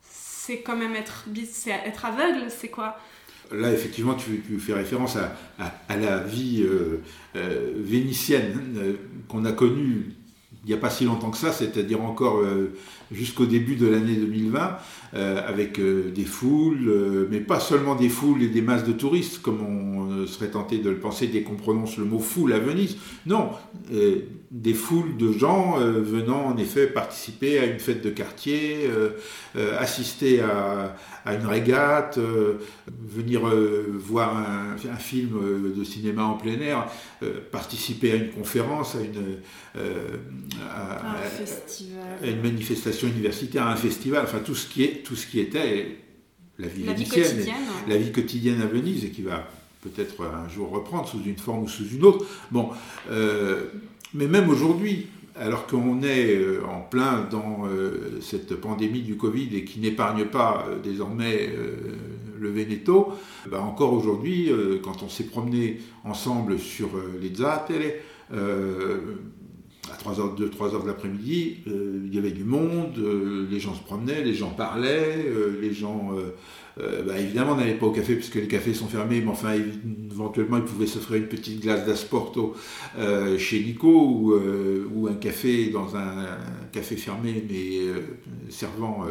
C'est 0.02 0.62
quand 0.62 0.76
même 0.76 0.96
être, 0.96 1.26
être 1.68 2.06
aveugle, 2.06 2.50
c'est 2.50 2.70
quoi? 2.70 3.00
Là, 3.52 3.72
effectivement, 3.72 4.16
tu, 4.16 4.60
fais 4.60 4.74
référence 4.74 5.18
à, 5.18 5.98
la 5.98 6.20
vie 6.20 6.64
euh, 6.64 7.02
vénitienne 7.78 8.98
qu'on 9.28 9.46
a 9.46 9.52
connue 9.52 10.16
il 10.66 10.70
n'y 10.70 10.74
a 10.74 10.78
pas 10.78 10.90
si 10.90 11.06
longtemps 11.06 11.30
que 11.30 11.38
ça, 11.38 11.52
c'est-à-dire 11.52 12.02
encore 12.02 12.44
jusqu'au 13.12 13.46
début 13.46 13.76
de 13.76 13.88
l'année 13.88 14.16
2020, 14.16 14.60
euh, 14.62 14.78
avec 15.16 15.80
euh, 15.80 16.12
des 16.12 16.26
foules, 16.26 16.90
euh, 16.90 17.28
mais 17.32 17.40
pas 17.40 17.62
seulement 17.62 17.96
des 17.96 18.10
foules 18.10 18.44
et 18.44 18.50
des 18.50 18.62
masses 18.62 18.84
de 18.84 18.92
touristes, 18.92 19.42
comme 19.42 19.62
on 19.62 20.28
serait 20.28 20.50
tenté 20.50 20.80
de 20.80 20.90
le 20.90 20.98
penser 20.98 21.28
dès 21.28 21.42
qu'on 21.42 21.56
prononce 21.56 21.98
le 21.98 22.04
mot 22.04 22.20
foule 22.20 22.52
à 22.52 22.60
Venise. 22.60 22.98
Non, 23.26 23.52
des 24.52 24.74
foules 24.74 25.18
de 25.18 25.32
gens 25.32 25.78
venant 25.78 26.46
en 26.46 26.58
effet 26.58 26.88
participer 26.88 27.60
à 27.60 27.66
une 27.66 27.80
fête 27.80 28.04
de 28.04 28.10
quartier, 28.10 28.90
assister 29.78 30.42
à, 30.42 30.96
une 31.34 31.46
régate, 31.46 32.18
venir 33.08 33.42
voir 33.94 34.38
un, 34.38 34.98
film 34.98 35.40
de 35.76 35.84
cinéma 35.84 36.24
en 36.24 36.36
plein 36.36 36.60
air, 36.60 36.88
participer 37.52 38.14
à 38.14 38.16
une 38.16 38.30
conférence, 38.30 38.96
à 38.96 39.02
une, 39.02 39.38
à 42.24 42.28
une 42.28 42.42
manifestation 42.42 43.08
universitaire, 43.08 43.68
à 43.68 43.74
un 43.74 43.78
festival, 43.78 44.24
enfin 44.24 44.40
tout 44.44 44.56
ce 44.56 44.68
qui 44.68 44.84
est 44.84 45.05
tout 45.06 45.16
ce 45.16 45.28
qui 45.28 45.40
était 45.40 45.98
la 46.60 46.68
vie 46.68 46.84
vénitienne, 46.84 47.46
la 47.88 47.98
vie 47.98 48.12
quotidienne 48.12 48.62
à 48.62 48.66
Venise 48.66 49.06
et 49.06 49.12
qui 49.12 49.22
va 49.22 49.48
peut-être 49.82 50.24
un 50.26 50.50
jour 50.50 50.70
reprendre 50.70 51.08
sous 51.08 51.22
une 51.24 51.38
forme 51.38 51.64
ou 51.64 51.68
sous 51.68 51.88
une 51.88 52.04
autre. 52.04 52.26
Bon, 52.52 52.70
euh, 53.12 53.66
mais 54.14 54.28
même 54.28 54.50
aujourd'hui, 54.50 55.08
alors 55.36 55.68
qu'on 55.68 56.02
est 56.02 56.36
euh, 56.36 56.62
en 56.66 56.82
plein 56.82 57.28
dans 57.30 57.66
euh, 57.68 58.20
cette 58.22 58.56
pandémie 58.56 59.02
du 59.02 59.16
Covid 59.18 59.56
et 59.56 59.64
qui 59.64 59.80
n'épargne 59.80 60.26
pas 60.26 60.66
désormais 60.84 61.54
le 62.40 62.50
Veneto, 62.50 63.14
bah 63.50 63.62
encore 63.62 63.94
aujourd'hui, 63.94 64.52
quand 64.84 65.04
on 65.04 65.10
s'est 65.10 65.26
promené 65.26 65.80
ensemble 66.04 66.60
sur 66.60 66.90
les 67.22 67.34
Zattere, 67.34 68.02
à 69.92 69.98
3h, 69.98 70.36
2, 70.36 70.50
3 70.50 70.74
heures 70.74 70.84
de 70.84 70.88
l'après-midi, 70.88 71.58
euh, 71.68 72.02
il 72.06 72.14
y 72.14 72.18
avait 72.18 72.32
du 72.32 72.44
monde, 72.44 72.98
euh, 72.98 73.48
les 73.50 73.60
gens 73.60 73.74
se 73.74 73.84
promenaient, 73.84 74.24
les 74.24 74.34
gens 74.34 74.50
parlaient, 74.50 75.26
euh, 75.28 75.60
les 75.62 75.74
gens, 75.74 76.12
bah, 76.78 77.18
évidemment, 77.18 77.56
n'allaient 77.56 77.76
pas 77.76 77.86
au 77.86 77.92
café 77.92 78.16
puisque 78.16 78.36
les 78.36 78.48
cafés 78.48 78.74
sont 78.74 78.88
fermés, 78.88 79.22
mais 79.22 79.32
enfin, 79.32 79.54
éventuellement, 80.12 80.58
ils 80.58 80.64
pouvaient 80.64 80.88
s'offrir 80.88 81.22
une 81.22 81.28
petite 81.28 81.62
glace 81.62 81.86
d'asporto 81.86 82.54
chez 83.38 83.62
Nico 83.62 83.88
ou, 83.90 84.34
ou, 84.94 85.08
un 85.08 85.14
café 85.14 85.68
dans 85.68 85.96
un, 85.96 86.38
café 86.74 86.98
fermé, 86.98 87.46
mais 87.50 87.80
servant 88.50 89.06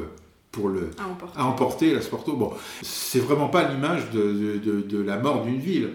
pour 0.53 0.69
le, 0.69 0.91
à 1.37 1.47
emporter, 1.47 1.95
l'asporto. 1.95 2.37
Bon, 2.37 2.53
c'est 2.83 3.21
vraiment 3.21 3.49
pas 3.49 3.67
l'image 3.67 4.11
de, 4.11 4.61
de, 4.63 4.83
de 4.83 4.99
la 5.03 5.19
mort 5.19 5.45
d'une 5.45 5.59
ville, 5.59 5.89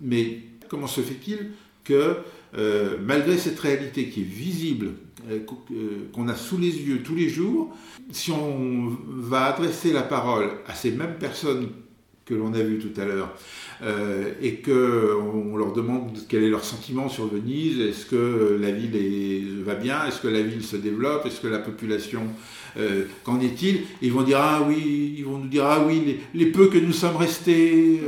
mais 0.00 0.38
comment 0.68 0.86
se 0.86 1.00
fait-il 1.00 1.50
que 1.86 2.16
euh, 2.56 2.96
malgré 3.04 3.36
cette 3.36 3.58
réalité 3.60 4.06
qui 4.06 4.22
est 4.22 4.24
visible, 4.24 4.92
euh, 5.30 5.40
euh, 5.72 6.08
qu'on 6.12 6.28
a 6.28 6.34
sous 6.34 6.58
les 6.58 6.74
yeux 6.80 7.02
tous 7.02 7.14
les 7.14 7.28
jours, 7.28 7.74
si 8.12 8.30
on 8.30 8.96
va 9.08 9.44
adresser 9.44 9.92
la 9.92 10.02
parole 10.02 10.50
à 10.66 10.74
ces 10.74 10.92
mêmes 10.92 11.16
personnes 11.18 11.68
que 12.24 12.34
l'on 12.34 12.54
a 12.54 12.62
vues 12.62 12.78
tout 12.78 13.00
à 13.00 13.04
l'heure, 13.04 13.32
et 14.42 14.60
qu'on 14.60 15.56
leur 15.56 15.72
demande 15.72 16.18
quel 16.28 16.42
est 16.42 16.50
leur 16.50 16.64
sentiment 16.64 17.08
sur 17.08 17.28
Venise, 17.28 17.78
est-ce 17.78 18.04
que 18.04 18.58
la 18.60 18.72
ville 18.72 19.62
va 19.62 19.76
bien, 19.76 20.04
est-ce 20.06 20.20
que 20.20 20.26
la 20.26 20.42
ville 20.42 20.64
se 20.64 20.74
développe, 20.74 21.24
est-ce 21.24 21.40
que 21.40 21.46
la 21.46 21.60
population, 21.60 22.22
qu'en 23.22 23.38
est-il 23.40 23.82
Ils 24.02 24.12
vont 24.12 24.22
dire 24.22 24.38
ah 24.40 24.66
oui, 24.66 25.14
ils 25.16 25.24
vont 25.24 25.38
nous 25.38 25.46
dire 25.46 25.66
ah 25.66 25.84
oui, 25.86 26.18
les 26.34 26.46
peu 26.46 26.66
que 26.66 26.78
nous 26.78 26.92
sommes 26.92 27.16
restés. 27.16 28.00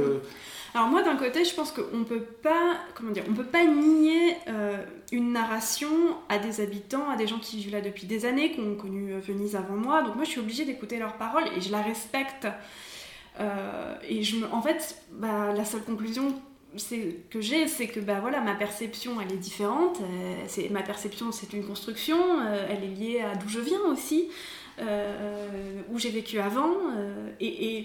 Alors 0.79 0.91
moi 0.91 1.03
d'un 1.03 1.17
côté 1.17 1.45
je 1.45 1.53
pense 1.57 1.73
qu'on 1.73 2.05
peut 2.05 2.23
pas 2.23 2.77
comment 2.95 3.11
dire 3.11 3.25
on 3.29 3.35
peut 3.35 3.43
pas 3.43 3.65
nier 3.65 4.37
euh, 4.47 4.77
une 5.11 5.33
narration 5.33 5.89
à 6.29 6.39
des 6.39 6.61
habitants, 6.61 7.11
à 7.11 7.17
des 7.17 7.27
gens 7.27 7.41
qui 7.41 7.57
vivent 7.57 7.73
là 7.73 7.81
depuis 7.81 8.07
des 8.07 8.27
années, 8.27 8.53
qui 8.53 8.61
ont 8.61 8.77
connu 8.77 9.13
euh, 9.13 9.19
Venise 9.19 9.57
avant 9.57 9.75
moi, 9.75 10.05
donc 10.05 10.15
moi 10.15 10.23
je 10.23 10.31
suis 10.31 10.39
obligée 10.39 10.65
d'écouter 10.65 11.01
leurs 11.01 11.15
paroles 11.15 11.49
et 11.57 11.61
je 11.61 11.73
la 11.73 11.83
respecte. 11.83 12.47
Euh, 13.41 13.97
et 14.09 14.23
je 14.23 14.37
me, 14.37 14.47
en 14.53 14.63
fait, 14.63 15.03
bah, 15.11 15.53
la 15.53 15.65
seule 15.65 15.83
conclusion 15.83 16.41
que 17.29 17.41
j'ai, 17.41 17.67
c'est 17.67 17.89
que 17.89 17.99
bah, 17.99 18.21
voilà, 18.21 18.41
ma 18.41 18.55
perception 18.55 19.21
elle 19.21 19.33
est 19.33 19.37
différente. 19.37 19.99
ma 20.71 20.83
perception 20.83 21.33
c'est 21.33 21.55
une 21.55 21.67
construction, 21.67 22.19
elle 22.71 22.85
est 22.85 22.95
liée 22.95 23.21
à 23.21 23.35
d'où 23.35 23.49
je 23.49 23.59
viens 23.59 23.83
aussi, 23.91 24.29
où 24.79 25.99
j'ai 25.99 26.11
vécu 26.11 26.39
avant. 26.39 26.71
et 27.41 27.85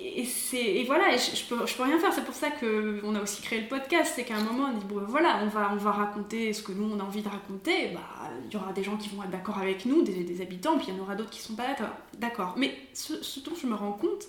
et, 0.00 0.80
et 0.80 0.84
voilà, 0.84 1.16
je, 1.16 1.36
je, 1.36 1.44
peux, 1.44 1.66
je 1.66 1.74
peux 1.74 1.82
rien 1.82 1.98
faire. 1.98 2.12
C'est 2.12 2.24
pour 2.24 2.34
ça 2.34 2.50
qu'on 2.50 3.14
a 3.14 3.22
aussi 3.22 3.42
créé 3.42 3.60
le 3.60 3.68
podcast. 3.68 4.12
C'est 4.16 4.24
qu'à 4.24 4.36
un 4.36 4.42
moment, 4.42 4.70
on 4.72 4.78
dit 4.78 4.84
bon, 4.84 5.02
voilà, 5.06 5.40
on 5.42 5.46
va, 5.46 5.70
on 5.72 5.76
va 5.76 5.90
raconter 5.90 6.52
ce 6.52 6.62
que 6.62 6.72
nous 6.72 6.90
on 6.92 6.98
a 7.00 7.02
envie 7.02 7.22
de 7.22 7.28
raconter. 7.28 7.88
Bah, 7.94 8.30
il 8.46 8.52
y 8.52 8.56
aura 8.56 8.72
des 8.72 8.82
gens 8.82 8.96
qui 8.96 9.08
vont 9.08 9.22
être 9.22 9.30
d'accord 9.30 9.58
avec 9.58 9.84
nous, 9.86 10.02
des, 10.02 10.24
des, 10.24 10.40
habitants, 10.40 10.78
puis 10.78 10.88
il 10.88 10.96
y 10.96 10.98
en 10.98 11.02
aura 11.02 11.14
d'autres 11.14 11.30
qui 11.30 11.40
sont 11.40 11.54
pas 11.54 11.76
d'accord. 12.18 12.54
Mais 12.56 12.74
ce, 12.92 13.40
dont 13.40 13.54
je 13.60 13.66
me 13.66 13.74
rends 13.74 13.92
compte, 13.92 14.26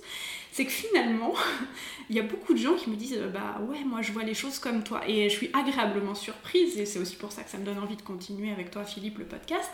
c'est 0.52 0.66
que 0.66 0.72
finalement, 0.72 1.34
il 2.10 2.16
y 2.16 2.20
a 2.20 2.24
beaucoup 2.24 2.54
de 2.54 2.60
gens 2.60 2.76
qui 2.76 2.90
me 2.90 2.96
disent 2.96 3.20
bah 3.34 3.60
ouais, 3.70 3.84
moi 3.84 4.02
je 4.02 4.12
vois 4.12 4.24
les 4.24 4.34
choses 4.34 4.60
comme 4.60 4.84
toi. 4.84 5.02
Et 5.08 5.30
je 5.30 5.36
suis 5.36 5.50
agréablement 5.54 6.16
surprise, 6.16 6.78
et 6.78 6.86
c'est 6.86 7.00
aussi 7.00 7.16
pour 7.16 7.32
ça 7.32 7.44
que 7.44 7.50
ça 7.50 7.58
me 7.58 7.66
donne 7.66 7.80
envie 7.80 7.96
de 7.96 8.02
continuer 8.02 8.52
avec 8.52 8.72
toi, 8.72 8.84
Philippe, 8.84 9.18
le 9.20 9.26
podcast. 9.26 9.70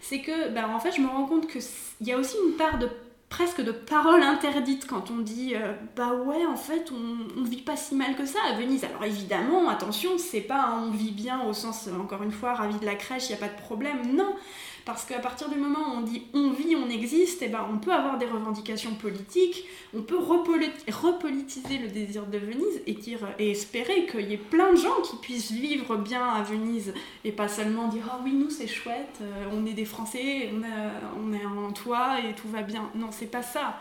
C'est 0.00 0.20
que, 0.20 0.50
bah 0.50 0.68
en 0.68 0.78
fait, 0.78 0.92
je 0.92 1.00
me 1.00 1.08
rends 1.08 1.26
compte 1.26 1.48
qu'il 1.48 1.62
y 2.02 2.12
a 2.12 2.18
aussi 2.18 2.36
une 2.46 2.56
part 2.56 2.78
de 2.78 2.88
presque 3.28 3.60
de 3.62 3.72
paroles 3.72 4.22
interdites 4.22 4.86
quand 4.86 5.10
on 5.10 5.18
dit 5.18 5.54
euh, 5.54 5.72
bah 5.96 6.14
ouais 6.14 6.46
en 6.46 6.56
fait 6.56 6.92
on, 6.92 7.42
vit 7.42 7.62
pas 7.62 7.76
si 7.76 7.94
mal 7.94 8.14
que 8.16 8.24
ça 8.24 8.38
à 8.48 8.56
Venise. 8.56 8.84
Alors 8.84 9.04
évidemment 9.04 9.68
attention 9.68 10.18
c'est 10.18 10.40
pas 10.40 10.78
on 10.80 10.90
vit 10.90 11.10
bien 11.10 11.42
au 11.42 11.52
sens 11.52 11.88
encore 12.00 12.22
une 12.22 12.32
fois 12.32 12.54
ravi 12.54 12.78
de 12.78 12.84
la 12.84 12.94
crèche 12.94 13.28
il 13.28 13.32
y 13.32 13.34
a 13.34 13.38
pas 13.38 13.48
de 13.48 13.60
problème. 13.60 14.14
Non 14.14 14.34
parce 14.86 15.04
qu'à 15.04 15.18
partir 15.18 15.50
du 15.50 15.56
moment 15.56 15.80
où 15.80 15.98
on 15.98 16.00
dit 16.02 16.22
on 16.32 16.50
vit, 16.52 16.76
on 16.76 16.88
existe, 16.88 17.42
et 17.42 17.46
eh 17.46 17.48
ben 17.48 17.66
on 17.70 17.78
peut 17.78 17.92
avoir 17.92 18.18
des 18.18 18.24
revendications 18.24 18.94
politiques, 18.94 19.66
on 19.92 20.00
peut 20.00 20.16
repolitiser 20.16 21.78
le 21.78 21.88
désir 21.88 22.24
de 22.24 22.38
Venise 22.38 22.80
et, 22.86 22.94
dire, 22.94 23.18
et 23.40 23.50
espérer 23.50 24.06
qu'il 24.06 24.30
y 24.30 24.34
ait 24.34 24.38
plein 24.38 24.72
de 24.72 24.78
gens 24.78 25.02
qui 25.02 25.16
puissent 25.16 25.50
vivre 25.50 25.96
bien 25.96 26.24
à 26.24 26.42
Venise 26.42 26.94
et 27.24 27.32
pas 27.32 27.48
seulement 27.48 27.88
dire 27.88 28.04
ah 28.10 28.20
oui 28.24 28.32
nous 28.32 28.48
c'est 28.48 28.68
chouette, 28.68 29.18
euh, 29.20 29.46
on 29.52 29.66
est 29.66 29.72
des 29.72 29.84
Français, 29.84 30.50
on, 30.54 30.62
on 31.20 31.32
est 31.32 31.44
en 31.44 31.72
toit 31.72 32.20
et 32.20 32.34
tout 32.34 32.48
va 32.48 32.62
bien. 32.62 32.88
Non 32.94 33.08
c'est 33.10 33.30
pas 33.30 33.42
ça 33.42 33.80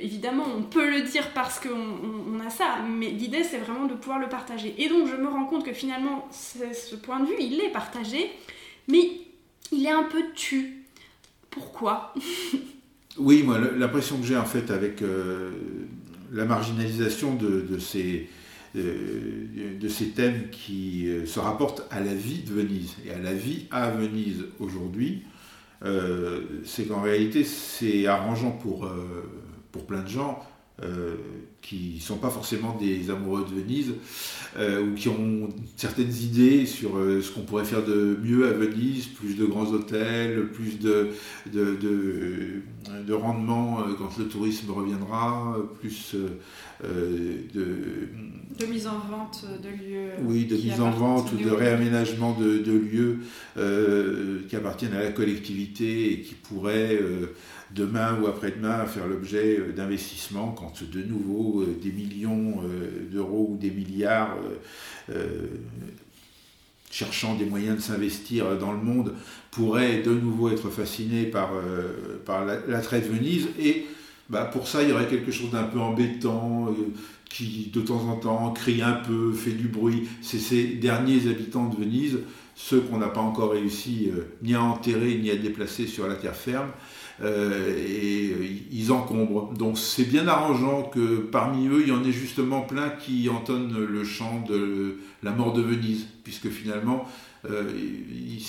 évidemment, 0.00 0.44
on 0.56 0.62
peut 0.62 0.90
le 0.90 1.02
dire 1.02 1.30
parce 1.34 1.60
qu'on 1.60 2.40
a 2.40 2.50
ça, 2.50 2.78
mais 2.88 3.10
l'idée 3.10 3.42
c'est 3.42 3.58
vraiment 3.58 3.86
de 3.86 3.94
pouvoir 3.94 4.20
le 4.20 4.28
partager. 4.28 4.74
Et 4.78 4.88
donc 4.88 5.08
je 5.08 5.16
me 5.16 5.28
rends 5.28 5.44
compte 5.44 5.64
que 5.64 5.72
finalement, 5.72 6.28
ce 6.30 6.94
point 6.96 7.20
de 7.20 7.26
vue, 7.26 7.36
il 7.38 7.60
est 7.60 7.70
partagé, 7.70 8.30
mais 8.88 9.23
il 9.74 9.86
est 9.86 9.90
un 9.90 10.04
peu 10.04 10.22
tu. 10.34 10.84
Pourquoi? 11.50 12.14
Oui, 13.16 13.44
moi, 13.44 13.58
l'impression 13.76 14.18
que 14.18 14.26
j'ai 14.26 14.36
en 14.36 14.44
fait 14.44 14.72
avec 14.72 15.00
euh, 15.00 15.52
la 16.32 16.44
marginalisation 16.44 17.36
de, 17.36 17.78
ces, 17.78 18.28
euh, 18.74 19.78
de 19.78 19.88
ces 19.88 20.08
thèmes 20.08 20.50
qui 20.50 21.06
euh, 21.06 21.24
se 21.24 21.38
rapportent 21.38 21.86
à 21.92 22.00
la 22.00 22.12
vie 22.12 22.40
de 22.40 22.52
Venise 22.52 22.96
et 23.06 23.12
à 23.12 23.18
la 23.18 23.32
vie 23.32 23.66
à 23.70 23.90
Venise 23.90 24.46
aujourd'hui, 24.58 25.22
c'est 26.64 26.86
qu'en 26.86 27.02
réalité, 27.02 27.44
c'est 27.44 28.06
arrangeant 28.06 28.52
pour, 28.52 28.90
pour 29.70 29.84
plein 29.84 30.00
de 30.00 30.08
gens 30.08 30.42
qui 31.64 31.94
ne 31.96 32.00
sont 32.00 32.18
pas 32.18 32.28
forcément 32.28 32.76
des 32.78 33.10
amoureux 33.10 33.44
de 33.48 33.60
Venise 33.60 33.94
euh, 34.58 34.84
ou 34.84 34.94
qui 34.94 35.08
ont 35.08 35.48
certaines 35.76 36.14
idées 36.14 36.66
sur 36.66 36.98
euh, 36.98 37.22
ce 37.22 37.32
qu'on 37.32 37.40
pourrait 37.40 37.64
faire 37.64 37.82
de 37.82 38.18
mieux 38.22 38.46
à 38.46 38.50
Venise, 38.50 39.06
plus 39.06 39.34
de 39.34 39.46
grands 39.46 39.66
hôtels, 39.72 40.48
plus 40.52 40.78
de, 40.78 41.08
de, 41.50 41.74
de, 43.06 43.12
rendement 43.14 43.78
quand 43.98 44.18
le 44.18 44.26
tourisme 44.26 44.70
reviendra, 44.72 45.56
plus 45.80 46.14
de, 46.82 48.08
de 48.58 48.66
mise 48.66 48.86
en 48.86 48.98
vente 48.98 49.46
de 49.62 49.68
lieux. 49.68 50.10
Oui, 50.22 50.44
de 50.44 50.56
mise 50.56 50.80
en 50.80 50.90
vente 50.90 51.32
ou 51.32 51.36
de 51.36 51.50
réaménagement 51.50 52.36
de, 52.38 52.72
lieux 52.72 53.20
qui 54.48 54.56
appartiennent 54.56 54.94
à 54.94 55.02
la 55.02 55.12
collectivité 55.12 56.12
et 56.12 56.20
qui 56.20 56.34
pourraient 56.34 56.98
demain 57.74 58.18
ou 58.20 58.26
après-demain 58.26 58.86
faire 58.86 59.06
l'objet 59.06 59.58
euh, 59.58 59.72
d'investissements 59.72 60.52
quand 60.52 60.82
de 60.82 61.02
nouveau 61.02 61.62
euh, 61.62 61.78
des 61.82 61.90
millions 61.90 62.62
euh, 62.64 63.08
d'euros 63.10 63.48
ou 63.50 63.56
des 63.56 63.70
milliards 63.70 64.36
cherchant 66.90 67.34
des 67.34 67.44
moyens 67.44 67.76
de 67.76 67.82
s'investir 67.82 68.56
dans 68.56 68.70
le 68.70 68.78
monde, 68.78 69.14
pourraient 69.50 70.00
de 70.00 70.14
nouveau 70.14 70.48
être 70.48 70.70
fascinés 70.70 71.24
par, 71.24 71.50
par 72.24 72.44
l'attrait 72.44 73.00
de 73.00 73.08
Venise. 73.08 73.48
Et 73.60 73.84
bah, 74.30 74.44
pour 74.44 74.68
ça, 74.68 74.82
il 74.82 74.90
y 74.90 74.92
aurait 74.92 75.08
quelque 75.08 75.32
chose 75.32 75.50
d'un 75.50 75.64
peu 75.64 75.80
embêtant, 75.80 76.74
qui 77.28 77.70
de 77.74 77.80
temps 77.80 78.08
en 78.08 78.16
temps 78.16 78.52
crie 78.52 78.80
un 78.80 78.92
peu, 78.92 79.32
fait 79.32 79.50
du 79.50 79.66
bruit. 79.66 80.08
C'est 80.22 80.38
ces 80.38 80.64
derniers 80.66 81.28
habitants 81.28 81.68
de 81.68 81.76
Venise, 81.76 82.20
ceux 82.54 82.80
qu'on 82.80 82.98
n'a 82.98 83.08
pas 83.08 83.20
encore 83.20 83.50
réussi 83.50 84.10
ni 84.42 84.54
à 84.54 84.62
enterrer 84.62 85.18
ni 85.18 85.30
à 85.30 85.36
déplacer 85.36 85.88
sur 85.88 86.06
la 86.06 86.14
terre 86.14 86.36
ferme, 86.36 86.70
euh, 87.22 87.76
et 87.76 88.30
euh, 88.30 88.46
ils 88.72 88.92
encombrent. 88.92 89.52
Donc 89.54 89.78
c'est 89.78 90.04
bien 90.04 90.26
arrangeant 90.26 90.82
que 90.82 91.18
parmi 91.18 91.68
eux, 91.68 91.82
il 91.82 91.88
y 91.88 91.92
en 91.92 92.04
ait 92.04 92.12
justement 92.12 92.62
plein 92.62 92.90
qui 92.90 93.28
entonnent 93.28 93.84
le 93.84 94.04
chant 94.04 94.42
de 94.48 94.98
la 95.22 95.30
mort 95.30 95.52
de 95.52 95.62
Venise, 95.62 96.06
puisque 96.24 96.48
finalement, 96.48 97.06
euh, 97.48 97.70
ils 98.10 98.40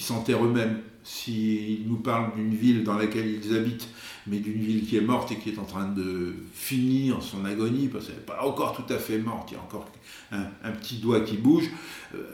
s'enterrent 0.00 0.44
eux-mêmes. 0.44 0.78
S'ils 1.06 1.86
nous 1.86 1.96
parlent 1.96 2.34
d'une 2.34 2.54
ville 2.54 2.82
dans 2.82 2.96
laquelle 2.96 3.26
ils 3.28 3.54
habitent, 3.54 3.88
mais 4.26 4.38
d'une 4.38 4.62
ville 4.62 4.86
qui 4.86 4.96
est 4.96 5.02
morte 5.02 5.30
et 5.32 5.36
qui 5.36 5.50
est 5.50 5.58
en 5.58 5.64
train 5.64 5.86
de 5.86 6.34
finir 6.54 7.22
son 7.22 7.44
agonie, 7.44 7.88
parce 7.88 8.06
qu'elle 8.06 8.14
n'est 8.14 8.22
pas 8.22 8.42
encore 8.42 8.74
tout 8.74 8.90
à 8.90 8.96
fait 8.96 9.18
morte, 9.18 9.50
il 9.50 9.54
y 9.54 9.56
a 9.58 9.60
encore 9.60 9.86
un, 10.32 10.70
petit 10.70 10.96
doigt 10.96 11.20
qui 11.20 11.36
bouge, 11.36 11.68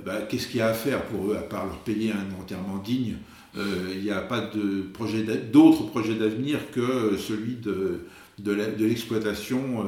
bah, 0.06 0.22
qu'est-ce 0.22 0.46
qu'il 0.46 0.58
y 0.58 0.62
a 0.62 0.68
à 0.68 0.72
faire 0.72 1.04
pour 1.06 1.32
eux, 1.32 1.36
à 1.36 1.42
part 1.42 1.66
leur 1.66 1.78
payer 1.78 2.12
un 2.12 2.40
enterrement 2.40 2.78
digne 2.78 3.16
il 3.56 4.02
n'y 4.02 4.10
a 4.10 4.20
pas 4.20 4.40
d'autre 5.52 5.86
projet 5.86 6.14
d'avenir 6.14 6.70
que 6.70 7.16
celui 7.16 7.56
de, 7.56 8.06
de 8.38 8.84
l'exploitation 8.84 9.86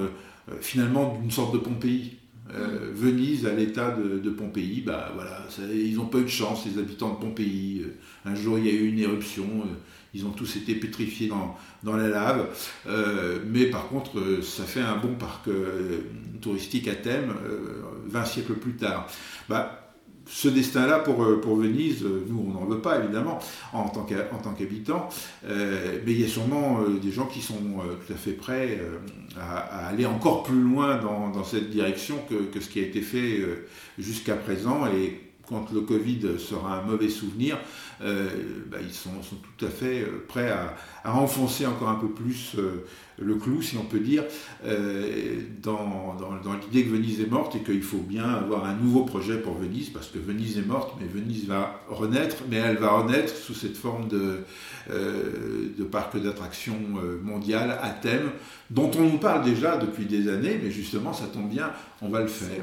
euh, 0.51 0.55
finalement 0.61 1.19
d'une 1.21 1.31
sorte 1.31 1.55
de 1.55 1.59
Pompéi. 1.59 2.17
Euh, 2.55 2.91
Venise 2.93 3.47
à 3.47 3.55
l'état 3.55 3.97
de, 3.97 4.31
Pompéi, 4.31 4.83
bah 4.83 5.13
voilà, 5.15 5.47
ils 5.73 5.95
n'ont 5.95 6.07
pas 6.07 6.19
eu 6.19 6.25
de 6.25 6.29
chance, 6.29 6.67
les 6.67 6.79
habitants 6.79 7.15
de 7.15 7.19
Pompéi. 7.19 7.87
un 8.27 8.35
jour 8.35 8.59
il 8.59 8.67
y 8.67 8.69
a 8.69 8.73
eu 8.73 8.89
une 8.89 8.99
éruption, 8.99 9.47
ils 10.13 10.27
ont 10.27 10.33
tous 10.33 10.57
été 10.57 10.75
pétrifiés 10.75 11.29
dans, 11.29 11.57
dans 11.83 11.97
la 11.97 12.09
lave. 12.09 12.49
mais 13.47 13.67
par 13.67 13.89
contre, 13.89 14.43
ça 14.43 14.65
fait 14.65 14.81
un 14.81 14.97
bon 14.97 15.15
parc 15.15 15.49
touristique 16.43 16.89
à 16.89 16.95
thème 16.95 17.33
20 18.09 18.25
siècles 18.27 18.55
plus 18.55 18.75
tard. 18.75 19.07
Bah, 19.49 19.82
ce 20.27 20.49
destin-là 20.49 21.01
pour, 21.01 21.23
euh, 21.23 21.41
pour 21.41 21.57
Venise, 21.57 22.05
euh, 22.05 22.25
nous 22.29 22.47
on 22.49 22.53
n'en 22.53 22.67
veut 22.67 22.81
pas 22.81 22.99
évidemment 22.99 23.39
en 23.73 23.89
tant 23.89 24.05
qu'habitants, 24.05 25.09
euh, 25.47 25.99
mais 26.05 26.13
il 26.13 26.21
y 26.21 26.25
a 26.25 26.29
sûrement 26.29 26.81
des 27.03 27.11
gens 27.11 27.27
qui 27.27 27.41
sont 27.41 27.55
tout 27.55 28.13
à 28.13 28.17
fait 28.17 28.33
prêts 28.33 28.81
à, 29.39 29.89
aller 29.89 30.07
encore 30.07 30.43
plus 30.43 30.61
loin 30.61 30.97
dans, 30.97 31.31
dans 31.31 31.45
cette 31.45 31.71
direction 31.71 32.17
que, 32.29 32.35
que, 32.35 32.61
ce 32.61 32.69
qui 32.69 32.81
a 32.81 32.83
été 32.83 33.01
fait 33.01 33.41
jusqu'à 33.99 34.35
présent. 34.35 34.87
Et 34.87 35.32
quand 35.49 35.73
le 35.73 35.81
Covid 35.81 36.39
sera 36.39 36.79
un 36.79 36.83
mauvais 36.83 37.09
souvenir, 37.09 37.59
euh, 38.03 38.29
bah, 38.71 38.79
ils 38.81 38.93
sont, 38.93 39.11
tout 39.59 39.65
à 39.65 39.69
fait 39.69 40.03
euh, 40.03 40.25
prêts 40.27 40.51
à, 40.51 40.75
enfoncer 41.05 41.67
encore 41.67 41.89
un 41.89 41.97
peu 41.97 42.09
plus 42.09 42.53
euh, 42.59 42.85
le 43.19 43.35
clou, 43.35 43.63
si 43.63 43.77
on 43.77 43.85
peut 43.85 44.01
dire, 44.01 44.25
dans, 45.63 46.17
l'idée 46.61 46.85
que 46.85 46.91
Venise 46.91 47.21
est 47.21 47.31
morte 47.31 47.55
et 47.55 47.61
qu'il 47.61 47.83
faut 47.83 47.99
bien 47.99 48.25
avoir 48.25 48.65
un 48.65 48.75
nouveau 48.75 49.05
projet 49.05 49.39
pour 49.39 49.55
Venise, 49.55 49.91
parce 49.91 50.09
que 50.09 50.19
Venise 50.19 50.59
est 50.59 50.67
morte, 50.67 50.97
mais 50.99 51.07
Venise 51.07 51.47
va 51.47 51.81
renaître, 51.89 52.37
mais 52.51 52.57
elle 52.57 52.79
va 52.79 52.91
renaître 53.03 53.37
sous 53.37 53.55
cette 53.55 53.77
forme 53.77 54.09
de, 54.09 54.39
de 54.89 55.85
parc 55.85 56.21
d'attractions 56.21 56.81
mondial 57.23 57.79
à 57.81 57.91
thème, 57.91 58.31
dont 58.71 58.91
on 58.99 59.03
nous 59.03 59.19
parle 59.19 59.45
déjà 59.45 59.77
depuis 59.77 60.07
des 60.07 60.29
années, 60.29 60.59
mais 60.61 60.71
justement, 60.71 61.13
ça 61.13 61.27
tombe 61.27 61.51
bien, 61.51 61.71
on 62.01 62.09
va 62.09 62.23
le 62.23 62.29
faire. 62.29 62.63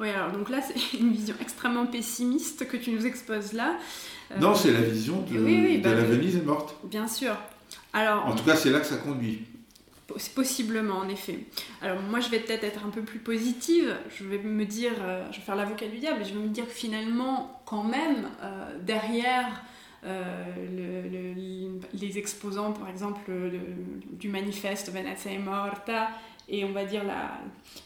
Oui, 0.00 0.08
alors 0.08 0.32
donc 0.32 0.48
là, 0.48 0.60
c'est 0.62 0.98
une 0.98 1.12
vision 1.12 1.34
extrêmement 1.40 1.86
pessimiste 1.86 2.66
que 2.66 2.76
tu 2.78 2.90
nous 2.90 3.06
exposes 3.06 3.52
là. 3.52 3.76
Euh, 4.32 4.38
non, 4.38 4.54
c'est 4.54 4.72
la 4.72 4.80
vision 4.80 5.20
de, 5.20 5.82
bah, 5.82 5.94
la 5.94 6.02
Venise 6.02 6.36
est 6.36 6.44
morte. 6.44 6.74
Bien 6.84 7.06
sûr. 7.06 7.36
Alors, 7.92 8.26
en 8.26 8.34
tout 8.34 8.44
cas, 8.44 8.56
c'est 8.56 8.70
là 8.70 8.80
que 8.80 8.86
ça 8.86 8.96
conduit. 8.96 9.42
Possiblement, 10.34 10.96
en 10.96 11.08
effet. 11.08 11.38
Alors 11.82 12.00
moi, 12.02 12.18
je 12.18 12.30
vais 12.30 12.40
peut-être 12.40 12.64
être 12.64 12.84
un 12.84 12.90
peu 12.90 13.02
plus 13.02 13.20
positive. 13.20 13.94
Je 14.18 14.24
vais 14.24 14.38
me 14.38 14.64
dire, 14.64 14.92
euh, 15.00 15.24
je 15.30 15.36
vais 15.36 15.42
faire 15.42 15.54
l'avocat 15.54 15.86
du 15.86 15.98
diable, 15.98 16.22
et 16.22 16.24
je 16.24 16.34
vais 16.34 16.40
me 16.40 16.48
dire 16.48 16.66
que 16.66 16.72
finalement, 16.72 17.62
quand 17.64 17.84
même, 17.84 18.28
euh, 18.42 18.76
derrière 18.80 19.62
les 21.92 22.16
exposants, 22.16 22.72
par 22.72 22.88
exemple, 22.88 23.30
du 24.12 24.28
manifeste 24.30 24.90
Venezia 24.90 25.38
morta 25.38 26.08
et 26.50 26.64
on 26.64 26.72
va 26.72 26.84
dire 26.84 27.02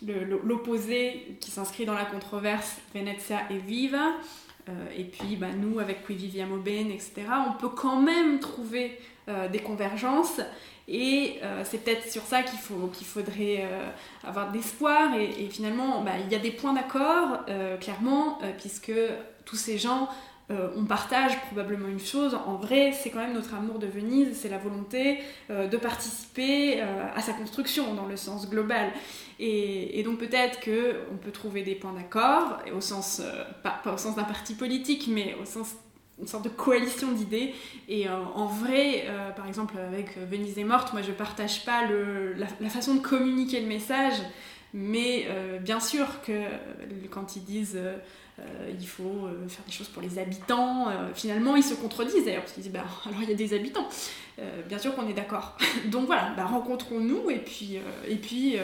l'opposé 0.02 1.36
qui 1.40 1.50
s'inscrit 1.50 1.84
dans 1.84 1.94
la 1.94 2.06
controverse 2.06 2.78
Venezia 2.94 3.40
et 3.50 3.58
viva. 3.58 4.12
Euh, 4.68 4.72
et 4.96 5.04
puis 5.04 5.36
bah, 5.36 5.48
nous, 5.54 5.78
avec 5.78 6.06
Qui 6.06 6.14
viviamo 6.14 6.56
bene, 6.56 6.90
etc., 6.90 7.26
on 7.46 7.52
peut 7.52 7.68
quand 7.68 8.00
même 8.00 8.40
trouver 8.40 8.98
euh, 9.28 9.48
des 9.48 9.58
convergences. 9.58 10.40
Et 10.88 11.38
euh, 11.42 11.62
c'est 11.64 11.84
peut-être 11.84 12.10
sur 12.10 12.22
ça 12.22 12.42
qu'il 12.42 12.58
qu'il 12.92 13.06
faudrait 13.06 13.68
avoir 14.22 14.50
d'espoir. 14.50 15.14
Et, 15.14 15.44
et 15.44 15.48
finalement, 15.50 16.02
bah, 16.02 16.12
il 16.24 16.32
y 16.32 16.34
a 16.34 16.38
des 16.38 16.50
points 16.50 16.72
d'accord, 16.72 17.44
clairement, 17.80 18.38
puisque 18.58 18.92
tous 19.44 19.56
ces 19.56 19.76
gens 19.76 20.08
euh, 20.50 20.68
on 20.76 20.84
partage 20.84 21.40
probablement 21.46 21.88
une 21.88 22.00
chose. 22.00 22.36
En 22.46 22.56
vrai, 22.56 22.92
c'est 22.92 23.10
quand 23.10 23.20
même 23.20 23.32
notre 23.32 23.54
amour 23.54 23.78
de 23.78 23.86
Venise, 23.86 24.36
c'est 24.36 24.50
la 24.50 24.58
volonté 24.58 25.20
euh, 25.50 25.66
de 25.68 25.76
participer 25.78 26.82
euh, 26.82 27.06
à 27.14 27.22
sa 27.22 27.32
construction 27.32 27.94
dans 27.94 28.06
le 28.06 28.16
sens 28.16 28.50
global. 28.50 28.90
Et, 29.40 30.02
donc 30.04 30.18
peut-être 30.18 30.60
qu'on 30.60 31.16
peut 31.16 31.30
trouver 31.32 31.62
des 31.62 31.74
points 31.74 31.94
d'accord, 31.94 32.58
au 32.76 32.80
sens, 32.80 33.22
pas, 33.62 33.80
au 33.92 33.96
sens 33.96 34.16
d'un 34.16 34.24
parti 34.24 34.54
politique, 34.54 35.08
mais 35.08 35.34
au 35.40 35.44
sens 35.44 35.74
une 36.20 36.28
sorte 36.28 36.44
de 36.44 36.50
coalition 36.50 37.10
d'idées. 37.10 37.52
Et 37.88 38.08
en 38.08 38.46
vrai, 38.46 39.06
par 39.34 39.48
exemple, 39.48 39.74
avec 39.76 40.16
Venise 40.30 40.56
est 40.56 40.64
morte, 40.64 40.92
moi 40.92 41.02
je 41.02 41.10
partage 41.10 41.64
pas 41.64 41.82
la, 42.36 42.68
façon 42.68 42.94
de 42.94 43.00
communiquer 43.00 43.60
le 43.60 43.66
message, 43.66 44.14
mais 44.74 45.26
bien 45.60 45.80
sûr 45.80 46.20
que 46.22 46.42
quand 47.10 47.36
ils 47.36 47.44
disent 47.44 47.78
euh, 48.40 48.70
il 48.80 48.86
faut 48.86 49.26
euh, 49.26 49.46
faire 49.48 49.64
des 49.64 49.72
choses 49.72 49.88
pour 49.88 50.02
les 50.02 50.18
habitants. 50.18 50.88
Euh, 50.88 51.10
finalement, 51.14 51.54
ils 51.54 51.62
se 51.62 51.74
contredisent 51.74 52.24
d'ailleurs, 52.24 52.42
parce 52.42 52.52
qu'ils 52.52 52.64
disent, 52.64 52.72
bah, 52.72 52.84
alors 53.06 53.22
il 53.22 53.28
y 53.28 53.32
a 53.32 53.36
des 53.36 53.54
habitants. 53.54 53.88
bien 54.68 54.78
sûr 54.78 54.94
qu'on 54.94 55.08
est 55.08 55.14
d'accord. 55.14 55.56
Donc 55.86 56.06
voilà, 56.06 56.32
bah, 56.36 56.44
rencontrons-nous 56.44 57.30
et 57.30 57.38
puis, 57.38 57.78
et 58.08 58.16
puis 58.16 58.56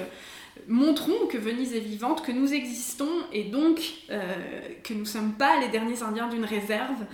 montrons 0.66 1.26
que 1.28 1.38
Venise 1.38 1.74
est 1.74 1.80
vivante, 1.80 2.24
que 2.24 2.32
nous 2.32 2.52
existons 2.52 3.08
et 3.32 3.44
donc 3.44 3.80
que 4.82 4.92
nous 4.92 5.00
ne 5.00 5.04
sommes 5.04 5.32
pas 5.34 5.58
les 5.60 5.68
derniers 5.68 6.02
Indiens 6.02 6.28
d'une 6.28 6.44
réserve, 6.44 7.06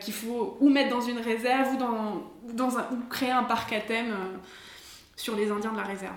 qu'il 0.00 0.14
faut 0.14 0.56
ou 0.60 0.70
mettre 0.70 0.90
dans 0.90 1.00
une 1.00 1.18
réserve 1.18 1.74
ou, 1.74 2.52
dans, 2.52 2.70
créer 3.10 3.30
un 3.30 3.44
parc 3.44 3.72
à 3.74 3.80
thème 3.80 4.14
sur 5.14 5.36
les 5.36 5.50
Indiens 5.50 5.72
de 5.72 5.76
la 5.76 5.84
réserve. 5.84 6.16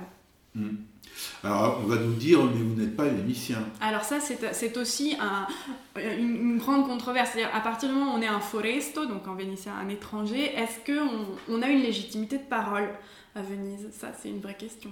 Mmh. 0.56 0.70
Alors 1.43 1.82
on 1.84 1.88
va 1.88 1.97
nous 1.97 2.13
dire, 2.13 2.43
mais 2.43 2.62
vous 2.62 2.76
n'êtes 2.76 2.95
pas 2.95 3.06
vénitien. 3.06 3.60
Alors 3.82 4.04
ça, 4.04 4.19
c'est 4.19 4.78
aussi 4.78 5.15
une, 5.95 6.58
grande 6.58 6.86
controverse. 6.86 7.32
C'est-à-dire, 7.34 7.54
à 7.54 7.62
partir 7.62 7.89
du 7.89 7.95
moment 7.95 8.13
où 8.13 8.17
on 8.17 8.21
est 8.21 8.28
un 8.28 8.39
foresto, 8.39 9.06
donc 9.06 9.28
en 9.28 9.36
vénitien, 9.36 9.73
un 9.76 9.89
étranger, 9.89 10.52
est-ce 10.56 10.86
qu'on 10.86 11.26
on 11.49 11.62
a 11.62 11.67
une 11.67 11.82
légitimité 11.82 12.38
de 12.38 12.43
parole 12.43 12.89
à 13.36 13.41
Venise? 13.41 13.89
Ça, 13.99 14.12
c'est 14.21 14.30
une 14.30 14.39
vraie 14.39 14.58
question. 14.58 14.91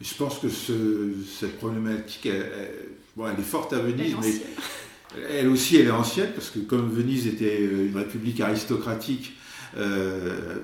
Je 0.00 0.14
pense 0.14 0.38
que 0.40 0.48
cette 0.48 1.58
problématique, 1.58 2.26
elle, 2.26 3.38
est 3.38 3.42
forte 3.42 3.72
à 3.72 3.78
Venise, 3.78 4.16
mais 4.20 4.32
elle 5.30 5.48
aussi, 5.48 5.76
elle 5.76 5.86
est 5.86 5.90
ancienne, 5.90 6.32
parce 6.34 6.50
que 6.50 6.58
comme 6.58 6.90
Venise 6.90 7.26
était 7.26 7.60
une 7.60 7.96
république 7.96 8.40
aristocratique, 8.40 9.34
euh, 9.76 10.60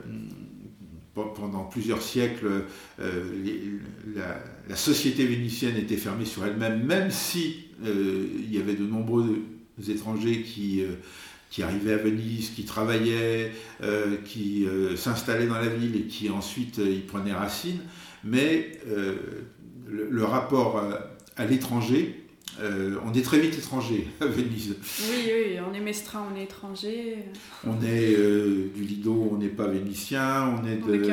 pendant 1.24 1.64
plusieurs 1.64 2.02
siècles, 2.02 2.64
euh, 3.00 3.22
la, 4.68 4.76
société 4.76 5.26
vénitienne 5.26 5.76
était 5.76 5.96
fermée 5.96 6.24
sur 6.24 6.44
elle-même, 6.44 6.85
même 6.85 7.11
si 7.11 7.66
euh, 7.85 8.26
il 8.38 8.54
y 8.54 8.59
avait 8.59 8.74
de 8.74 8.85
nombreux 8.85 9.42
étrangers 9.88 10.42
qui, 10.42 10.83
euh, 10.83 10.94
qui 11.50 11.62
arrivaient 11.62 11.94
à 11.94 11.98
Venise, 11.98 12.50
qui 12.50 12.64
travaillaient, 12.64 13.52
qui 14.24 14.66
s'installaient 14.96 15.46
dans 15.46 15.59
la 15.59 15.68
ville 15.68 15.96
et 15.96 16.02
qui 16.02 16.28
ensuite 16.28 16.78
y 16.78 17.00
prenaient 17.00 17.33
racine. 17.33 17.81
Mais 18.24 18.78
le, 19.87 20.24
rapport 20.24 20.83
à 21.37 21.46
l'étranger 21.46 22.27
euh, 22.61 22.97
on 23.05 23.12
est 23.12 23.23
très 23.23 23.38
vite 23.38 23.57
étranger 23.57 24.09
à 24.21 24.27
Venise. 24.27 24.77
Oui, 25.11 25.16
oui, 25.27 25.57
on 25.68 25.73
est 25.75 25.81
Mestra, 25.81 26.25
on 26.33 26.37
est 26.37 26.44
étranger. 26.44 27.18
On 27.66 27.81
est 27.83 28.14
euh, 28.16 28.71
du 28.75 28.83
Lido, 28.83 29.29
on 29.33 29.37
n'est 29.37 29.49
pas 29.49 29.66
vénitien, 29.66 30.57
on 30.59 30.66
est 30.66 30.77
de... 30.77 30.83
On 30.85 30.94
est 30.94 31.12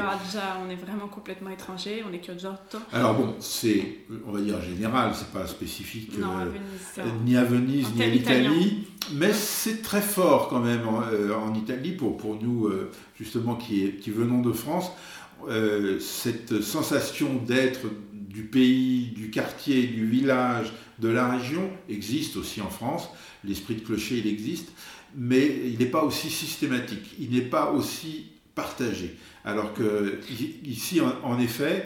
on 0.66 0.70
est 0.70 0.76
vraiment 0.76 1.08
complètement 1.08 1.50
étranger, 1.52 2.04
on 2.10 2.14
est 2.14 2.24
Chioggiotto. 2.24 2.80
Alors 2.92 3.14
bon, 3.14 3.36
c'est, 3.40 4.00
on 4.28 4.32
va 4.32 4.42
dire 4.42 4.60
général, 4.62 5.12
c'est 5.14 5.32
pas 5.32 5.46
spécifique 5.46 6.12
euh, 6.18 7.04
ni 7.24 7.36
à 7.38 7.44
Venise, 7.44 7.88
ni 7.96 8.04
à 8.04 8.08
l'Italie, 8.08 8.88
mais 9.14 9.34
c'est 9.34 9.82
très 9.82 10.02
fort 10.02 10.48
quand 10.48 10.60
même 10.60 10.88
en, 10.88 11.54
Italie 11.54 11.92
pour, 11.92 12.18
pour 12.18 12.42
nous, 12.42 12.70
justement, 13.18 13.56
qui, 13.56 13.92
qui 14.02 14.10
venons 14.10 14.42
de 14.42 14.52
France. 14.52 14.92
cette 16.00 16.62
sensation 16.62 17.36
d'être 17.46 17.88
du 18.36 18.44
pays, 18.44 19.14
du 19.16 19.30
quartier, 19.30 19.88
du 19.88 20.06
village, 20.06 20.74
de 21.00 21.08
la 21.08 21.30
région 21.30 21.70
existe 21.88 22.36
aussi 22.36 22.60
en 22.60 22.70
France. 22.70 23.08
L'esprit 23.46 23.76
de 23.76 23.80
clocher, 23.80 24.18
il 24.18 24.28
existe, 24.28 24.74
mais 25.16 25.46
il 25.66 25.80
n'est 25.80 25.86
pas 25.86 26.04
aussi 26.04 26.30
systématique, 26.30 27.16
il 27.18 27.30
n'est 27.32 27.50
pas 27.50 27.72
aussi 27.72 28.34
partagé. 28.54 29.16
Alors 29.46 29.74
que 29.74 30.20
ici, 30.66 31.00
en, 31.00 31.40
effet, 31.40 31.86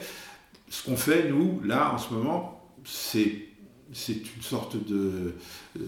ce 0.69 0.83
qu'on 0.83 0.97
fait, 0.97 1.29
nous, 1.29 1.61
là, 1.63 1.93
en 1.93 1.99
ce 1.99 2.13
moment, 2.13 2.67
c'est 2.83 3.45
c'est 3.91 4.13
une 4.13 4.43
sorte 4.43 4.77
de, 4.87 5.33
euh, 5.79 5.81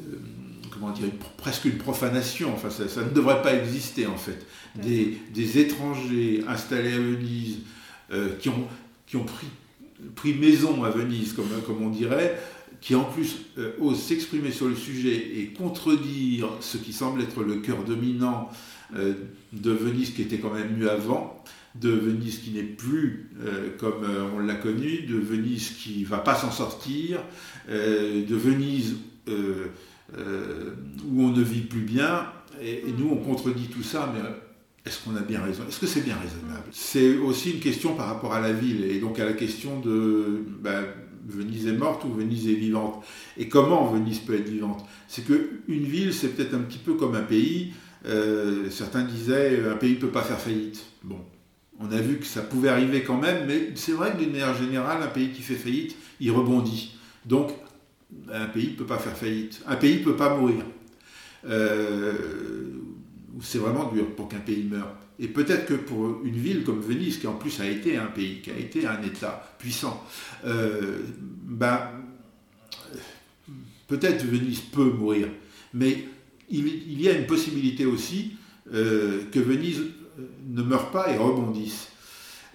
comment 0.71 0.89
dire, 0.89 1.06
presque 1.38 1.65
une 1.65 1.78
profanation. 1.78 2.52
Enfin, 2.52 2.71
ça, 2.71 2.88
ça, 2.88 3.04
ne 3.04 3.12
devrait 3.12 3.43
pas 3.43 3.54
exister 3.54 4.08
en 4.08 4.17
fait. 4.17 4.43
Des, 4.74 5.19
des 5.32 5.60
étrangers 5.60 6.43
installés 6.47 6.93
à 6.93 6.97
Venise 6.97 7.60
euh, 8.12 8.36
qui 8.39 8.50
ont, 8.50 8.67
qui 9.06 9.17
ont 9.17 9.24
pris, 9.24 9.45
pris 10.16 10.34
maison 10.34 10.84
à 10.84 10.90
Venise, 10.90 11.34
comme, 11.34 11.82
on 11.82 11.90
dirait, 11.90 12.40
qui 12.80 12.96
en 12.96 13.04
plus 13.04 13.38
euh, 13.58 13.74
osent 13.80 14.02
s'exprimer 14.02 14.52
sur 14.52 14.68
le 14.68 14.76
sujet 14.76 15.40
et 15.40 15.48
contredire 15.48 16.50
ce 16.62 16.78
qui 16.78 16.94
semble 16.94 17.22
être 17.22 17.44
le 17.44 17.58
cœur 17.58 17.84
dominant 17.84 18.50
euh, 18.96 19.14
de 19.54 19.72
Venise 19.72 20.12
qui 20.12 20.24
était 20.24 20.40
quand 20.40 20.54
même 20.54 20.76
mieux 20.78 20.90
avant, 20.90 21.44
de 21.76 21.90
Venise 21.90 22.40
qui 22.40 22.52
n'est 22.52 22.64
plus 22.64 23.30
comme 23.80 24.06
on 24.36 24.40
l'a 24.40 24.56
connu, 24.56 25.04
de 25.04 25.16
Venise 25.16 25.70
qui 25.70 26.04
va 26.04 26.18
pas 26.18 26.36
s'en 26.36 26.52
sortir, 26.52 27.22
de 27.70 28.36
Venise 28.36 28.98
où 29.28 31.22
on 31.24 31.30
ne 31.30 31.42
vit 31.42 31.62
plus 31.62 31.80
bien, 31.80 32.26
et, 32.62 32.90
et, 32.90 32.94
nous 32.98 33.10
on 33.10 33.16
contredit 33.16 33.68
tout 33.68 33.84
ça, 33.84 34.14
mais 34.14 34.22
est-ce 34.86 35.04
qu'on 35.04 35.15
a 35.15 35.22
bien 35.22 35.41
raison? 35.41 35.63
Est-ce 35.67 35.80
que 35.80 35.88
c'est 35.88 36.02
bien 36.02 36.15
raisonnable? 36.15 36.67
C'est 36.72 37.17
aussi 37.17 37.52
une 37.52 37.60
question 37.60 37.96
par 37.96 38.08
rapport 38.08 38.34
à 38.34 38.41
la 38.41 38.52
ville 38.52 38.84
et 38.86 39.00
donc 39.00 39.20
à 39.20 39.26
la 39.26 39.34
question 39.34 39.80
de 39.80 40.44
ben, 40.60 40.86
Venise 41.28 41.67
est 41.67 41.74
morte 41.74 42.04
ou 42.04 42.12
Venise 42.12 42.48
est 42.48 42.56
vivante. 42.56 43.04
Et 43.38 43.48
comment 43.48 43.91
Venise 43.91 44.20
peut 44.20 44.36
être 44.36 44.50
vivante? 44.50 44.84
C'est 45.08 45.24
qu'une 45.24 45.60
ville, 45.67 46.13
c'est 46.13 46.30
peut-être 46.30 46.56
un 46.56 46.62
petit 46.62 46.80
peu 46.80 46.96
comme 46.96 47.15
un 47.15 47.22
pays. 47.22 47.74
Euh, 48.08 48.70
certains 48.72 49.04
disaient 49.04 49.62
un 49.70 49.76
pays 49.76 49.96
ne 49.96 50.00
peut 50.00 50.08
pas 50.08 50.24
faire 50.24 50.39
faillite. 50.39 50.84
Bon, 51.04 51.20
on 51.80 51.91
a 51.91 52.02
vu 52.02 52.17
que 52.17 52.26
ça 52.26 52.41
pouvait 52.41 52.70
arriver 52.70 53.04
quand 53.04 53.17
même, 53.17 53.46
mais 53.48 53.72
c'est 53.76 53.91
vrai 53.91 54.13
que 54.13 54.17
d'une 54.17 54.32
manière 54.32 54.56
générale, 54.56 55.04
un 55.04 55.08
pays 55.08 55.30
qui 55.30 55.44
fait 55.44 55.56
faillite, 55.56 55.96
il 56.20 56.32
rebondit. 56.32 56.98
Donc, 57.26 57.52
un 58.32 58.48
pays 58.48 58.70
ne 58.70 58.76
peut 58.76 58.86
pas 58.86 58.98
faire 58.98 59.15
faillite. 59.15 59.62
Un 59.67 59.76
pays 59.76 60.00
ne 60.00 60.04
peut 60.04 60.15
pas 60.15 60.36
mourir. 60.36 60.65
Euh, 61.48 62.81
c'est 63.39 63.60
vraiment 63.60 63.91
dur 63.91 64.15
pour 64.15 64.28
qu'un 64.28 64.39
pays 64.39 64.63
meure. 64.63 64.96
Et 65.20 65.28
peut-être 65.28 65.65
que 65.67 65.76
pour 65.76 66.22
une 66.24 66.36
ville 66.36 66.63
comme 66.63 66.82
Venise, 66.82 67.20
qui 67.20 67.28
en 67.28 67.36
plus 67.36 67.60
a 67.60 67.67
été 67.67 67.98
un 67.98 68.08
pays, 68.08 68.41
qui 68.41 68.52
a 68.52 68.58
été 68.58 68.88
un 68.88 69.02
État 69.04 69.56
puissant, 69.60 70.04
euh, 70.46 71.00
ben, 71.44 71.80
peut-être 73.88 74.26
Venise 74.26 74.62
peut 74.62 74.91
mourir. 74.91 75.28
Mais 75.74 76.06
il, 76.50 77.02
y 77.02 77.08
a 77.08 77.13
une 77.13 77.28
possibilité 77.28 77.86
aussi 77.86 78.36
euh, 78.74 79.24
que 79.32 79.39
Venise 79.39 79.84
ne 80.48 80.62
meure 80.63 80.91
pas 80.91 81.13
et 81.13 81.17
rebondisse. 81.17 81.90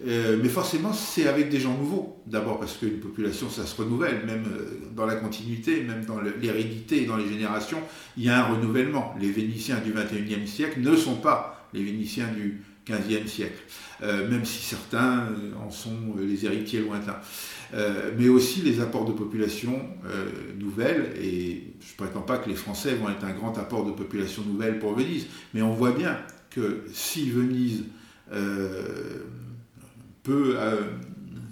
Euh, 0.05 0.37
mais 0.43 0.49
forcément, 0.49 0.93
c'est 0.93 1.27
avec 1.27 1.49
des 1.49 1.61
gens 1.61 1.77
nouveaux. 1.77 2.23
D'abord 2.27 2.59
parce 2.59 2.77
qu'une 2.77 3.01
population, 3.01 3.49
ça 3.49 3.65
se 3.65 3.75
renouvelle, 3.77 4.27
même 4.27 4.45
euh, 4.47 4.79
dans 4.95 5.07
la 5.07 5.17
continuité, 5.17 5.83
même 5.83 6.05
dans 6.05 6.21
l'hérédité 6.21 7.07
dans 7.07 7.17
les 7.17 7.29
générations, 7.29 7.81
il 8.17 8.25
y 8.25 8.29
a 8.29 8.45
un 8.45 8.55
renouvellement. 8.55 9.15
Les 9.21 9.31
Vénitiens 9.31 9.79
du 9.79 9.93
21e 9.93 10.47
siècle 10.47 10.81
ne 10.81 10.95
sont 10.97 11.17
pas 11.17 11.69
les 11.73 11.83
Vénitiens 11.83 12.29
du 12.29 12.63
15e 12.87 13.27
siècle, 13.27 13.63
euh, 14.03 14.29
même 14.31 14.45
si 14.45 14.63
certains 14.63 15.29
en 15.65 15.71
sont 15.71 16.15
les 16.19 16.45
héritiers 16.45 16.81
lointains. 16.81 17.21
mais 18.17 18.29
aussi 18.29 18.63
les 18.63 18.81
apports 18.81 19.07
de 19.07 19.13
population 19.13 19.81
nouvelles, 20.57 21.13
et 21.21 21.75
je 21.81 21.93
ne 21.93 21.97
prétends 21.97 22.23
pas 22.23 22.39
que 22.39 22.49
les 22.49 22.55
Français 22.55 22.95
vont 22.95 23.09
être 23.09 23.25
un 23.25 23.33
grand 23.33 23.59
apport 23.59 23.85
de 23.85 23.91
population 23.91 24.43
nouvelle 24.45 24.79
pour 24.79 24.95
Venise, 24.95 25.27
mais 25.53 25.63
on 25.63 25.73
voit 25.73 25.91
bien 25.91 26.17
que 26.51 26.85
si 26.93 27.29
Venise 27.29 27.83
peut 30.27 30.55
euh, 30.57 30.83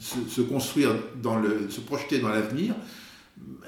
se, 0.01 0.41
construire, 0.41 0.91
dans 1.23 1.39
le, 1.39 1.71
se 1.71 1.81
projeter 1.81 2.19
dans 2.19 2.29
l'avenir, 2.29 2.75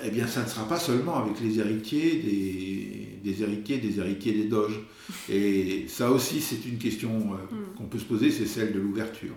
eh 0.03 0.11
bien, 0.11 0.27
ça 0.27 0.42
ne 0.42 0.49
sera 0.49 0.66
pas 0.69 0.79
seulement 0.79 1.16
avec 1.16 1.40
les 1.40 1.59
héritiers 1.61 2.16
des, 2.16 3.31
des 3.31 3.42
héritiers 3.42 3.79
des 3.79 3.99
héritiers 3.99 4.33
des 4.33 4.45
doges. 4.45 4.81
Et 5.29 5.87
ça 5.88 6.11
aussi, 6.11 6.40
c'est 6.40 6.66
une 6.66 6.79
question 6.79 7.11
euh, 7.11 7.55
mm. 7.55 7.77
qu'on 7.77 7.85
peut 7.85 7.99
se 7.99 8.05
poser, 8.05 8.31
c'est 8.31 8.47
celle 8.47 8.73
de 8.73 8.81
l'ouverture. 8.81 9.35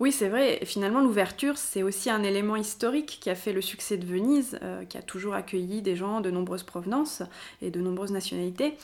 Oui, 0.00 0.10
c'est 0.10 0.28
vrai. 0.28 0.60
Finalement, 0.64 1.00
l'ouverture, 1.00 1.56
c'est 1.56 1.82
aussi 1.84 2.10
un 2.10 2.24
élément 2.24 2.56
historique 2.56 3.18
qui 3.20 3.30
a 3.30 3.36
fait 3.36 3.52
le 3.52 3.60
succès 3.60 3.96
de 3.98 4.06
Venise, 4.06 4.58
euh, 4.62 4.84
qui 4.84 4.98
a 4.98 5.02
toujours 5.02 5.34
accueilli 5.34 5.80
des 5.82 5.94
gens 5.94 6.20
de 6.20 6.30
nombreuses 6.30 6.64
provenances 6.64 7.22
et 7.60 7.70
de 7.70 7.80
nombreuses 7.80 8.10
nationalités. 8.10 8.74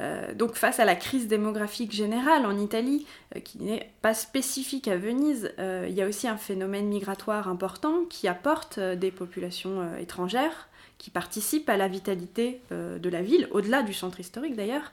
Euh, 0.00 0.34
donc 0.34 0.54
face 0.54 0.78
à 0.78 0.84
la 0.84 0.94
crise 0.94 1.26
démographique 1.26 1.92
générale 1.92 2.44
en 2.44 2.58
Italie, 2.58 3.06
euh, 3.34 3.40
qui 3.40 3.58
n'est 3.58 3.90
pas 4.02 4.14
spécifique 4.14 4.88
à 4.88 4.96
Venise, 4.96 5.52
euh, 5.58 5.86
il 5.88 5.94
y 5.94 6.02
a 6.02 6.06
aussi 6.06 6.28
un 6.28 6.36
phénomène 6.36 6.86
migratoire 6.86 7.48
important 7.48 8.04
qui 8.10 8.28
apporte 8.28 8.78
des 8.78 9.10
populations 9.10 9.96
étrangères, 9.96 10.68
qui 10.98 11.10
participent 11.10 11.68
à 11.68 11.76
la 11.76 11.88
vitalité 11.88 12.60
de 12.70 13.08
la 13.08 13.22
ville, 13.22 13.48
au-delà 13.50 13.82
du 13.82 13.92
centre 13.92 14.18
historique 14.18 14.56
d'ailleurs. 14.56 14.92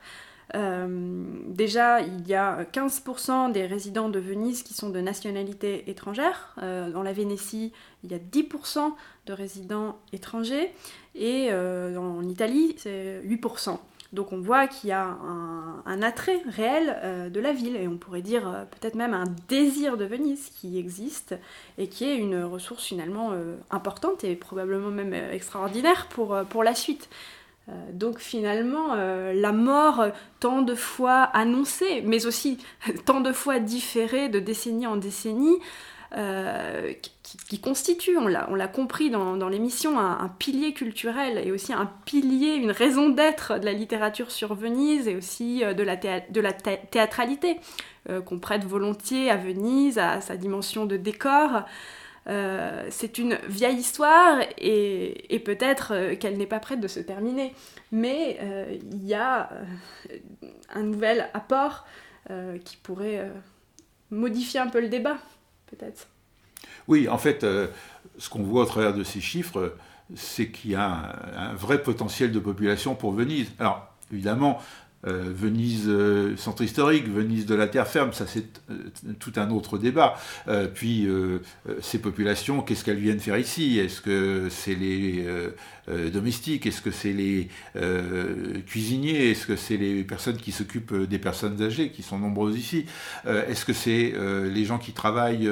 déjà, 0.54 2.02
il 2.02 2.28
y 2.28 2.36
a 2.36 2.66
15% 2.66 3.52
des 3.52 3.66
résidents 3.66 4.10
de 4.10 4.20
Venise 4.20 4.64
qui 4.64 4.74
sont 4.74 4.90
de 4.90 5.00
nationalité 5.00 5.90
étrangère. 5.90 6.56
dans 6.58 7.04
la 7.04 7.14
Vénétie, 7.14 7.72
il 8.04 8.12
y 8.12 8.16
a 8.16 8.20
10% 8.20 8.94
de 9.28 9.34
résidents 9.34 9.98
étrangers. 10.12 10.74
Et 11.16 11.54
en 11.54 12.28
Italie, 12.28 12.76
c'est 12.78 13.22
8%. 13.26 13.80
Donc 14.14 14.32
on 14.32 14.40
voit 14.40 14.68
qu'il 14.68 14.92
y 14.92 14.94
a 14.94 15.18
un, 15.86 16.02
attrait 16.04 16.42
réel 16.48 17.00
euh, 17.04 17.30
de 17.30 17.40
la 17.40 17.52
ville, 17.52 17.76
et 17.76 17.88
on 17.88 17.98
pourrait 17.98 18.22
dire 18.22 18.48
euh, 18.48 18.64
peut-être 18.66 18.94
même 18.94 19.14
un 19.14 19.26
désir 19.48 19.98
de 19.98 20.06
Venise 20.06 20.52
qui 20.56 20.78
existe, 20.78 21.36
et 21.80 21.88
qui 21.88 22.06
est 22.06 22.16
une 22.16 22.44
ressource 22.44 22.86
finalement 22.86 23.32
euh, 23.32 23.56
importante 23.72 24.24
et 24.24 24.36
probablement 24.36 24.90
même 24.90 25.14
extraordinaire 25.14 26.08
pour, 26.10 26.38
pour 26.50 26.64
la 26.64 26.76
suite. 26.76 27.10
donc 27.94 28.20
finalement, 28.20 28.94
la 28.96 29.52
mort 29.52 30.06
tant 30.40 30.62
de 30.62 30.76
fois 30.76 31.24
annoncée, 31.34 32.04
mais 32.06 32.26
aussi 32.26 32.60
tant 33.06 33.22
de 33.22 33.32
fois 33.32 33.60
différée 33.60 34.30
de 34.30 34.40
décennie 34.40 34.86
en 34.86 34.98
décennie, 34.98 35.58
euh, 36.16 36.94
qui, 37.50 37.60
constitue, 37.60 38.18
on 38.18 38.28
l'a 38.28 38.68
compris 38.68 39.10
dans, 39.10 39.50
l'émission, 39.50 40.00
un, 40.00 40.30
pilier 40.38 40.74
culturel 40.74 41.42
et 41.44 41.52
aussi 41.52 41.74
un 41.74 41.90
pilier, 42.06 42.54
une 42.54 42.70
raison 42.70 43.10
d'être 43.10 43.58
de 43.58 43.66
la 43.66 43.74
littérature 43.74 44.30
sur 44.30 44.54
Venise 44.54 45.08
et 45.08 45.16
aussi 45.16 45.64
euh, 45.64 45.74
de 45.74 45.82
la, 45.82 46.54
théâtralité 46.54 47.58
euh, 48.10 48.22
qu'on 48.22 48.38
prête 48.38 48.64
volontiers 48.64 49.32
à 49.32 49.38
Venise, 49.38 49.98
à 49.98 50.22
sa 50.22 50.38
dimension 50.38 50.86
de 50.86 50.98
décor. 50.98 51.64
c'est 52.90 53.18
une 53.18 53.40
vieille 53.48 53.78
histoire 53.78 54.40
et, 54.60 55.34
et 55.34 55.40
peut-être 55.40 56.14
qu'elle 56.20 56.38
n'est 56.38 56.46
pas 56.46 56.60
prête 56.60 56.80
de 56.80 56.88
se 56.88 57.00
terminer. 57.00 57.56
Mais 57.92 58.38
il 58.92 59.06
y 59.06 59.16
a 59.16 59.50
un 60.74 60.84
nouvel 60.84 61.30
apport 61.34 61.86
qui 62.64 62.78
pourrait 62.78 63.32
modifier 64.12 64.60
un 64.60 64.68
peu 64.68 64.80
le 64.80 64.90
débat 64.90 65.18
peut-être. 65.76 66.08
Oui, 66.88 67.08
en 67.08 67.18
fait, 67.18 67.44
euh, 67.44 67.68
ce 68.18 68.30
qu'on 68.30 68.44
voit 68.44 68.64
au 68.64 68.66
travers 68.66 68.94
de 68.94 69.04
ces 69.04 69.22
chiffres, 69.22 69.76
c'est 70.16 70.50
qu'il 70.50 70.72
y 70.72 70.76
a 70.76 71.16
un, 71.38 71.54
vrai 71.54 71.82
potentiel 71.82 72.32
de 72.32 72.40
population 72.40 72.96
pour 72.96 73.14
Venise. 73.14 73.52
Alors, 73.60 73.88
évidemment, 74.12 74.62
euh, 75.06 75.34
Venise 75.36 75.86
euh, 75.88 76.38
centre 76.38 76.64
historique, 76.64 77.10
Venise 77.10 77.46
de 77.46 77.56
la 77.56 77.68
terre 77.68 77.88
ferme, 77.88 78.14
ça 78.14 78.26
c'est 78.26 78.62
euh, 78.72 79.14
tout 79.20 79.34
un 79.36 79.50
autre 79.52 79.78
débat. 79.78 80.16
puis 80.74 81.08
ces 81.82 82.00
populations, 82.00 82.62
qu'est-ce 82.62 82.84
qu'elles 82.84 82.98
viennent 82.98 83.20
faire 83.20 83.38
ici? 83.38 83.80
Est-ce 83.80 84.02
que 84.02 84.48
c'est 84.50 84.76
les 84.76 85.26
domestiques? 86.12 86.66
Est-ce 86.66 86.82
que 86.82 86.92
c'est 86.92 87.14
les 87.14 87.50
cuisiniers? 88.66 89.32
Est-ce 89.32 89.46
que 89.48 89.56
c'est 89.56 89.78
les 89.78 90.04
personnes 90.04 90.38
qui 90.38 90.52
s'occupent 90.52 90.94
des 91.08 91.20
personnes 91.20 91.62
âgées, 91.62 91.90
qui 91.90 92.04
sont 92.04 92.20
nombreuses 92.20 92.58
ici? 92.58 92.86
Est-ce 93.26 93.66
que 93.66 93.74
c'est 93.74 94.14
les 94.18 94.66
gens 94.66 94.78
qui 94.78 94.92
travaillent 94.92 95.50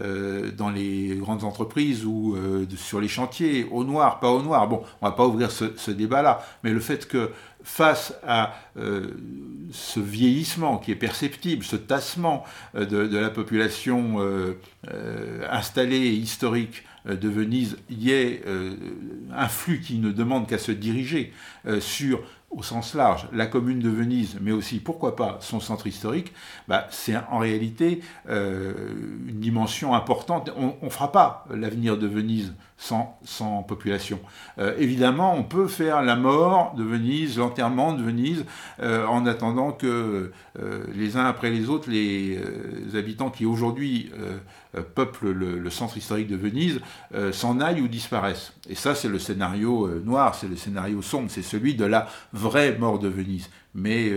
dans 0.00 0.70
les 0.70 1.16
grandes 1.16 1.44
entreprises 1.44 2.04
ou 2.04 2.36
sur 2.76 3.00
les 3.00 3.08
chantiers, 3.08 3.66
au 3.70 3.84
noir, 3.84 4.20
pas 4.20 4.30
au 4.30 4.42
noir? 4.42 4.68
Bon, 4.68 4.82
on 5.00 5.06
va 5.06 5.12
pas 5.12 5.26
ouvrir 5.26 5.50
ce, 5.50 5.72
ce 5.76 5.90
débat-là, 5.90 6.44
mais 6.62 6.70
le 6.70 6.80
fait 6.80 7.08
que 7.08 7.30
face 7.66 8.14
à 8.24 8.54
euh, 8.78 9.08
ce 9.72 9.98
vieillissement 9.98 10.78
qui 10.78 10.92
est 10.92 10.96
perceptible, 10.96 11.64
ce 11.64 11.74
tassement 11.74 12.44
euh, 12.76 12.86
de, 12.86 13.18
la 13.18 13.28
population 13.28 14.18
euh, 14.20 14.54
installée 15.50 15.96
et 15.96 16.12
historique 16.12 16.84
de 17.06 17.28
Venise 17.28 17.76
y 17.88 18.10
ait 18.10 18.42
un 19.32 19.46
flux 19.46 19.80
qui 19.80 19.98
ne 19.98 20.10
demande 20.10 20.48
qu'à 20.48 20.58
se 20.58 20.72
diriger 20.72 21.32
sur 21.78 22.20
au 22.50 22.64
sens 22.64 22.94
large, 22.94 23.28
la 23.32 23.46
commune 23.46 23.78
de 23.78 23.88
Venise, 23.88 24.38
mais 24.40 24.50
aussi, 24.50 24.80
pourquoi 24.80 25.14
pas, 25.14 25.38
son 25.40 25.60
centre 25.60 25.86
historique, 25.86 26.32
bah, 26.66 26.88
c'est 26.90 27.14
en 27.30 27.38
réalité 27.38 28.00
une 28.28 29.38
dimension 29.38 29.94
importante. 29.94 30.50
On 30.56 30.74
ne 30.82 30.90
fera 30.90 31.12
pas 31.12 31.46
l'avenir 31.54 31.96
de 31.96 32.08
Venise 32.08 32.54
sans, 32.78 33.18
sans 33.24 33.62
population. 33.62 34.20
Euh, 34.58 34.74
évidemment, 34.78 35.34
on 35.34 35.42
peut 35.42 35.66
faire 35.66 36.02
la 36.02 36.16
mort 36.16 36.74
de 36.76 36.84
Venise, 36.84 37.38
l'enterrement 37.38 37.92
de 37.92 38.02
Venise, 38.02 38.44
euh, 38.80 39.06
en 39.06 39.26
attendant 39.26 39.72
que 39.72 40.32
les 40.94 41.16
uns 41.16 41.26
après 41.26 41.50
les 41.50 41.68
autres, 41.68 41.90
les 41.90 42.40
habitants 42.94 43.30
qui 43.30 43.44
aujourd'hui 43.44 44.10
peuplent 44.94 45.30
le, 45.30 45.70
centre 45.70 45.96
historique 45.98 46.28
de 46.28 46.36
Venise 46.36 46.80
s'en 47.32 47.60
aillent 47.60 47.82
ou 47.82 47.88
disparaissent. 47.88 48.54
Et 48.68 48.74
ça, 48.74 48.94
c'est 48.94 49.08
le 49.08 49.18
scénario 49.18 49.88
noir, 50.02 50.34
c'est 50.34 50.48
le 50.48 50.56
scénario 50.56 51.02
sombre, 51.02 51.30
c'est 51.30 51.42
celui 51.42 51.74
de 51.74 51.84
la 51.84 52.08
vraie 52.32 52.78
mort 52.78 52.98
de 52.98 53.08
Venise. 53.08 53.50
Mais 53.74 54.10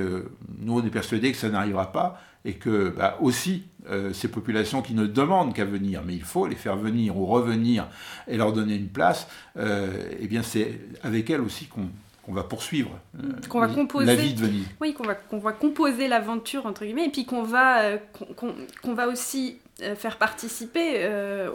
nous, 0.60 0.80
on 0.80 0.86
est 0.86 0.89
persuadés 0.89 1.34
que 1.34 1.38
ça 1.38 1.50
n'arrivera 1.50 1.91
pas 1.91 2.22
et 2.45 2.54
que 2.54 2.89
bah, 2.89 3.17
aussi 3.21 3.63
euh, 3.89 4.13
ces 4.13 4.28
populations 4.28 4.82
qui 4.82 4.93
ne 4.93 5.06
demandent 5.06 5.54
qu'à 5.54 5.65
venir, 5.65 6.02
mais 6.06 6.13
il 6.13 6.23
faut 6.23 6.47
les 6.47 6.56
faire 6.56 6.75
venir 6.75 7.17
ou 7.17 7.25
revenir 7.25 7.88
et 8.28 8.38
leur 8.38 8.54
donner 8.54 8.75
une 8.75 8.89
place, 8.89 9.28
euh, 9.58 9.88
eh 10.19 10.28
bien 10.28 10.43
c'est 10.43 10.80
avec 11.02 11.30
elles 11.30 11.41
aussi 11.41 11.67
qu'on 11.67 12.34
va 12.34 12.43
poursuivre 12.43 12.91
euh, 13.17 13.32
qu'on 13.49 13.60
va 13.60 13.67
composer, 13.67 14.06
la 14.06 14.15
vie 14.15 14.34
de 14.34 14.41
Venise. 14.41 14.65
Oui, 14.80 14.93
qu'on 14.93 15.06
va, 15.06 15.15
qu'on 15.15 15.39
va 15.39 15.54
composer 15.54 16.08
l'aventure, 16.08 16.65
entre 16.65 16.86
guillemets, 16.86 17.06
et 17.06 17.10
puis 17.10 17.25
qu'on 17.25 17.43
va, 17.43 17.97
qu'on, 18.36 18.93
va 18.93 19.08
aussi 19.08 19.58
faire 19.95 20.17
participer 20.17 21.08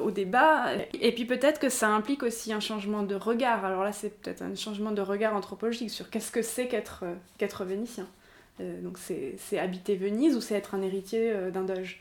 au 0.03 0.11
débat. 0.11 0.68
Et 0.99 1.12
puis 1.12 1.27
peut-être 1.27 1.61
que 1.61 1.68
ça 1.68 1.90
implique 1.90 2.23
aussi 2.23 2.53
un 2.53 2.61
changement 2.61 3.03
de 3.03 3.14
regard. 3.14 3.64
Alors 3.64 3.85
là, 3.85 3.92
c'est 3.92 4.20
peut-être 4.20 4.42
un 4.42 4.55
changement 4.55 4.92
de 4.92 5.03
regard 5.03 5.37
anthropologique 5.37 5.90
sur 5.90 6.11
qu'est-ce 6.11 6.33
que 6.33 6.42
c'est 6.42 6.68
qu'être, 6.68 7.05
qu'être 7.38 7.64
vénitien. 7.64 8.07
Donc 8.61 8.99
c'est 8.99 9.59
habiter 9.59 9.97
Venise 9.97 10.37
ou 10.37 10.40
c'est 10.40 10.55
être 10.55 10.75
un 10.75 10.83
héritier 10.83 11.51
d'un 11.53 11.64
doge 11.64 12.01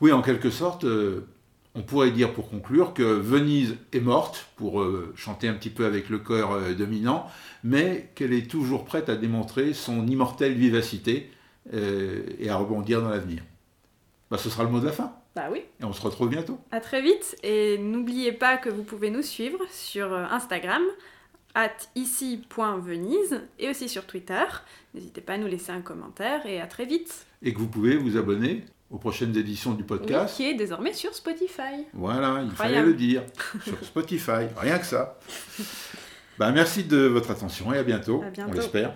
oui, 0.00 0.12
en 0.12 0.22
quelque 0.22 0.48
sorte, 0.48 0.84
euh, 0.84 1.26
on 1.74 1.82
pourrait 1.82 2.10
dire 2.10 2.32
pour 2.32 2.48
conclure 2.48 2.94
que 2.94 3.02
Venise 3.02 3.76
est 3.92 4.00
morte, 4.00 4.48
pour 4.56 4.80
euh, 4.80 5.12
chanter 5.14 5.46
un 5.46 5.52
petit 5.52 5.68
peu 5.68 5.84
avec 5.84 6.08
le 6.08 6.18
cœur 6.18 6.52
euh, 6.52 6.72
dominant, 6.72 7.26
mais 7.64 8.10
qu'elle 8.14 8.32
est 8.32 8.50
toujours 8.50 8.86
prête 8.86 9.10
à 9.10 9.16
démontrer 9.16 9.74
son 9.74 10.06
immortelle 10.06 10.54
vivacité 10.54 11.30
et 11.72 12.48
à 12.48 12.56
rebondir 12.56 13.00
dans 13.00 13.10
l'avenir. 13.10 13.42
Bah, 14.30 14.38
ce 14.38 14.48
sera 14.48 14.64
le 14.64 14.70
mot 14.70 14.80
de 14.80 14.86
la 14.86 14.92
fin. 14.92 15.12
Bah 15.36 15.48
oui. 15.52 15.62
Et 15.80 15.84
on 15.84 15.92
se 15.92 16.00
retrouve 16.00 16.28
bientôt. 16.28 16.58
À 16.72 16.80
très 16.80 17.00
vite. 17.00 17.36
Et 17.44 17.78
n'oubliez 17.78 18.32
pas 18.32 18.56
que 18.56 18.70
vous 18.70 18.82
pouvez 18.82 19.10
nous 19.10 19.22
suivre 19.22 19.58
sur 19.70 20.12
Instagram, 20.12 20.82
at 21.54 21.70
ici.venise, 21.94 23.40
et 23.58 23.68
aussi 23.68 23.88
sur 23.88 24.06
Twitter. 24.06 24.44
N'hésitez 24.94 25.20
pas 25.20 25.34
à 25.34 25.38
nous 25.38 25.46
laisser 25.46 25.72
un 25.72 25.80
commentaire 25.80 26.46
et 26.46 26.60
à 26.60 26.66
très 26.66 26.84
vite. 26.84 27.26
Et 27.42 27.52
que 27.52 27.58
vous 27.58 27.68
pouvez 27.68 27.96
vous 27.96 28.16
abonner 28.16 28.64
aux 28.90 28.98
prochaines 28.98 29.36
éditions 29.36 29.72
du 29.72 29.84
podcast. 29.84 30.36
qui 30.36 30.46
est 30.46 30.54
désormais 30.54 30.92
sur 30.92 31.14
Spotify. 31.14 31.86
Voilà, 31.92 32.42
il 32.44 32.50
fallait 32.50 32.82
le 32.82 32.94
dire. 32.94 33.22
sur 33.64 33.82
Spotify, 33.84 34.46
rien 34.56 34.78
que 34.78 34.86
ça. 34.86 35.18
Ben, 36.38 36.52
merci 36.52 36.84
de 36.84 36.96
votre 36.96 37.30
attention 37.30 37.70
et 37.74 37.76
à 37.76 37.82
bientôt, 37.82 38.22
à 38.22 38.30
bientôt. 38.30 38.50
on 38.50 38.54
l'espère. 38.54 38.94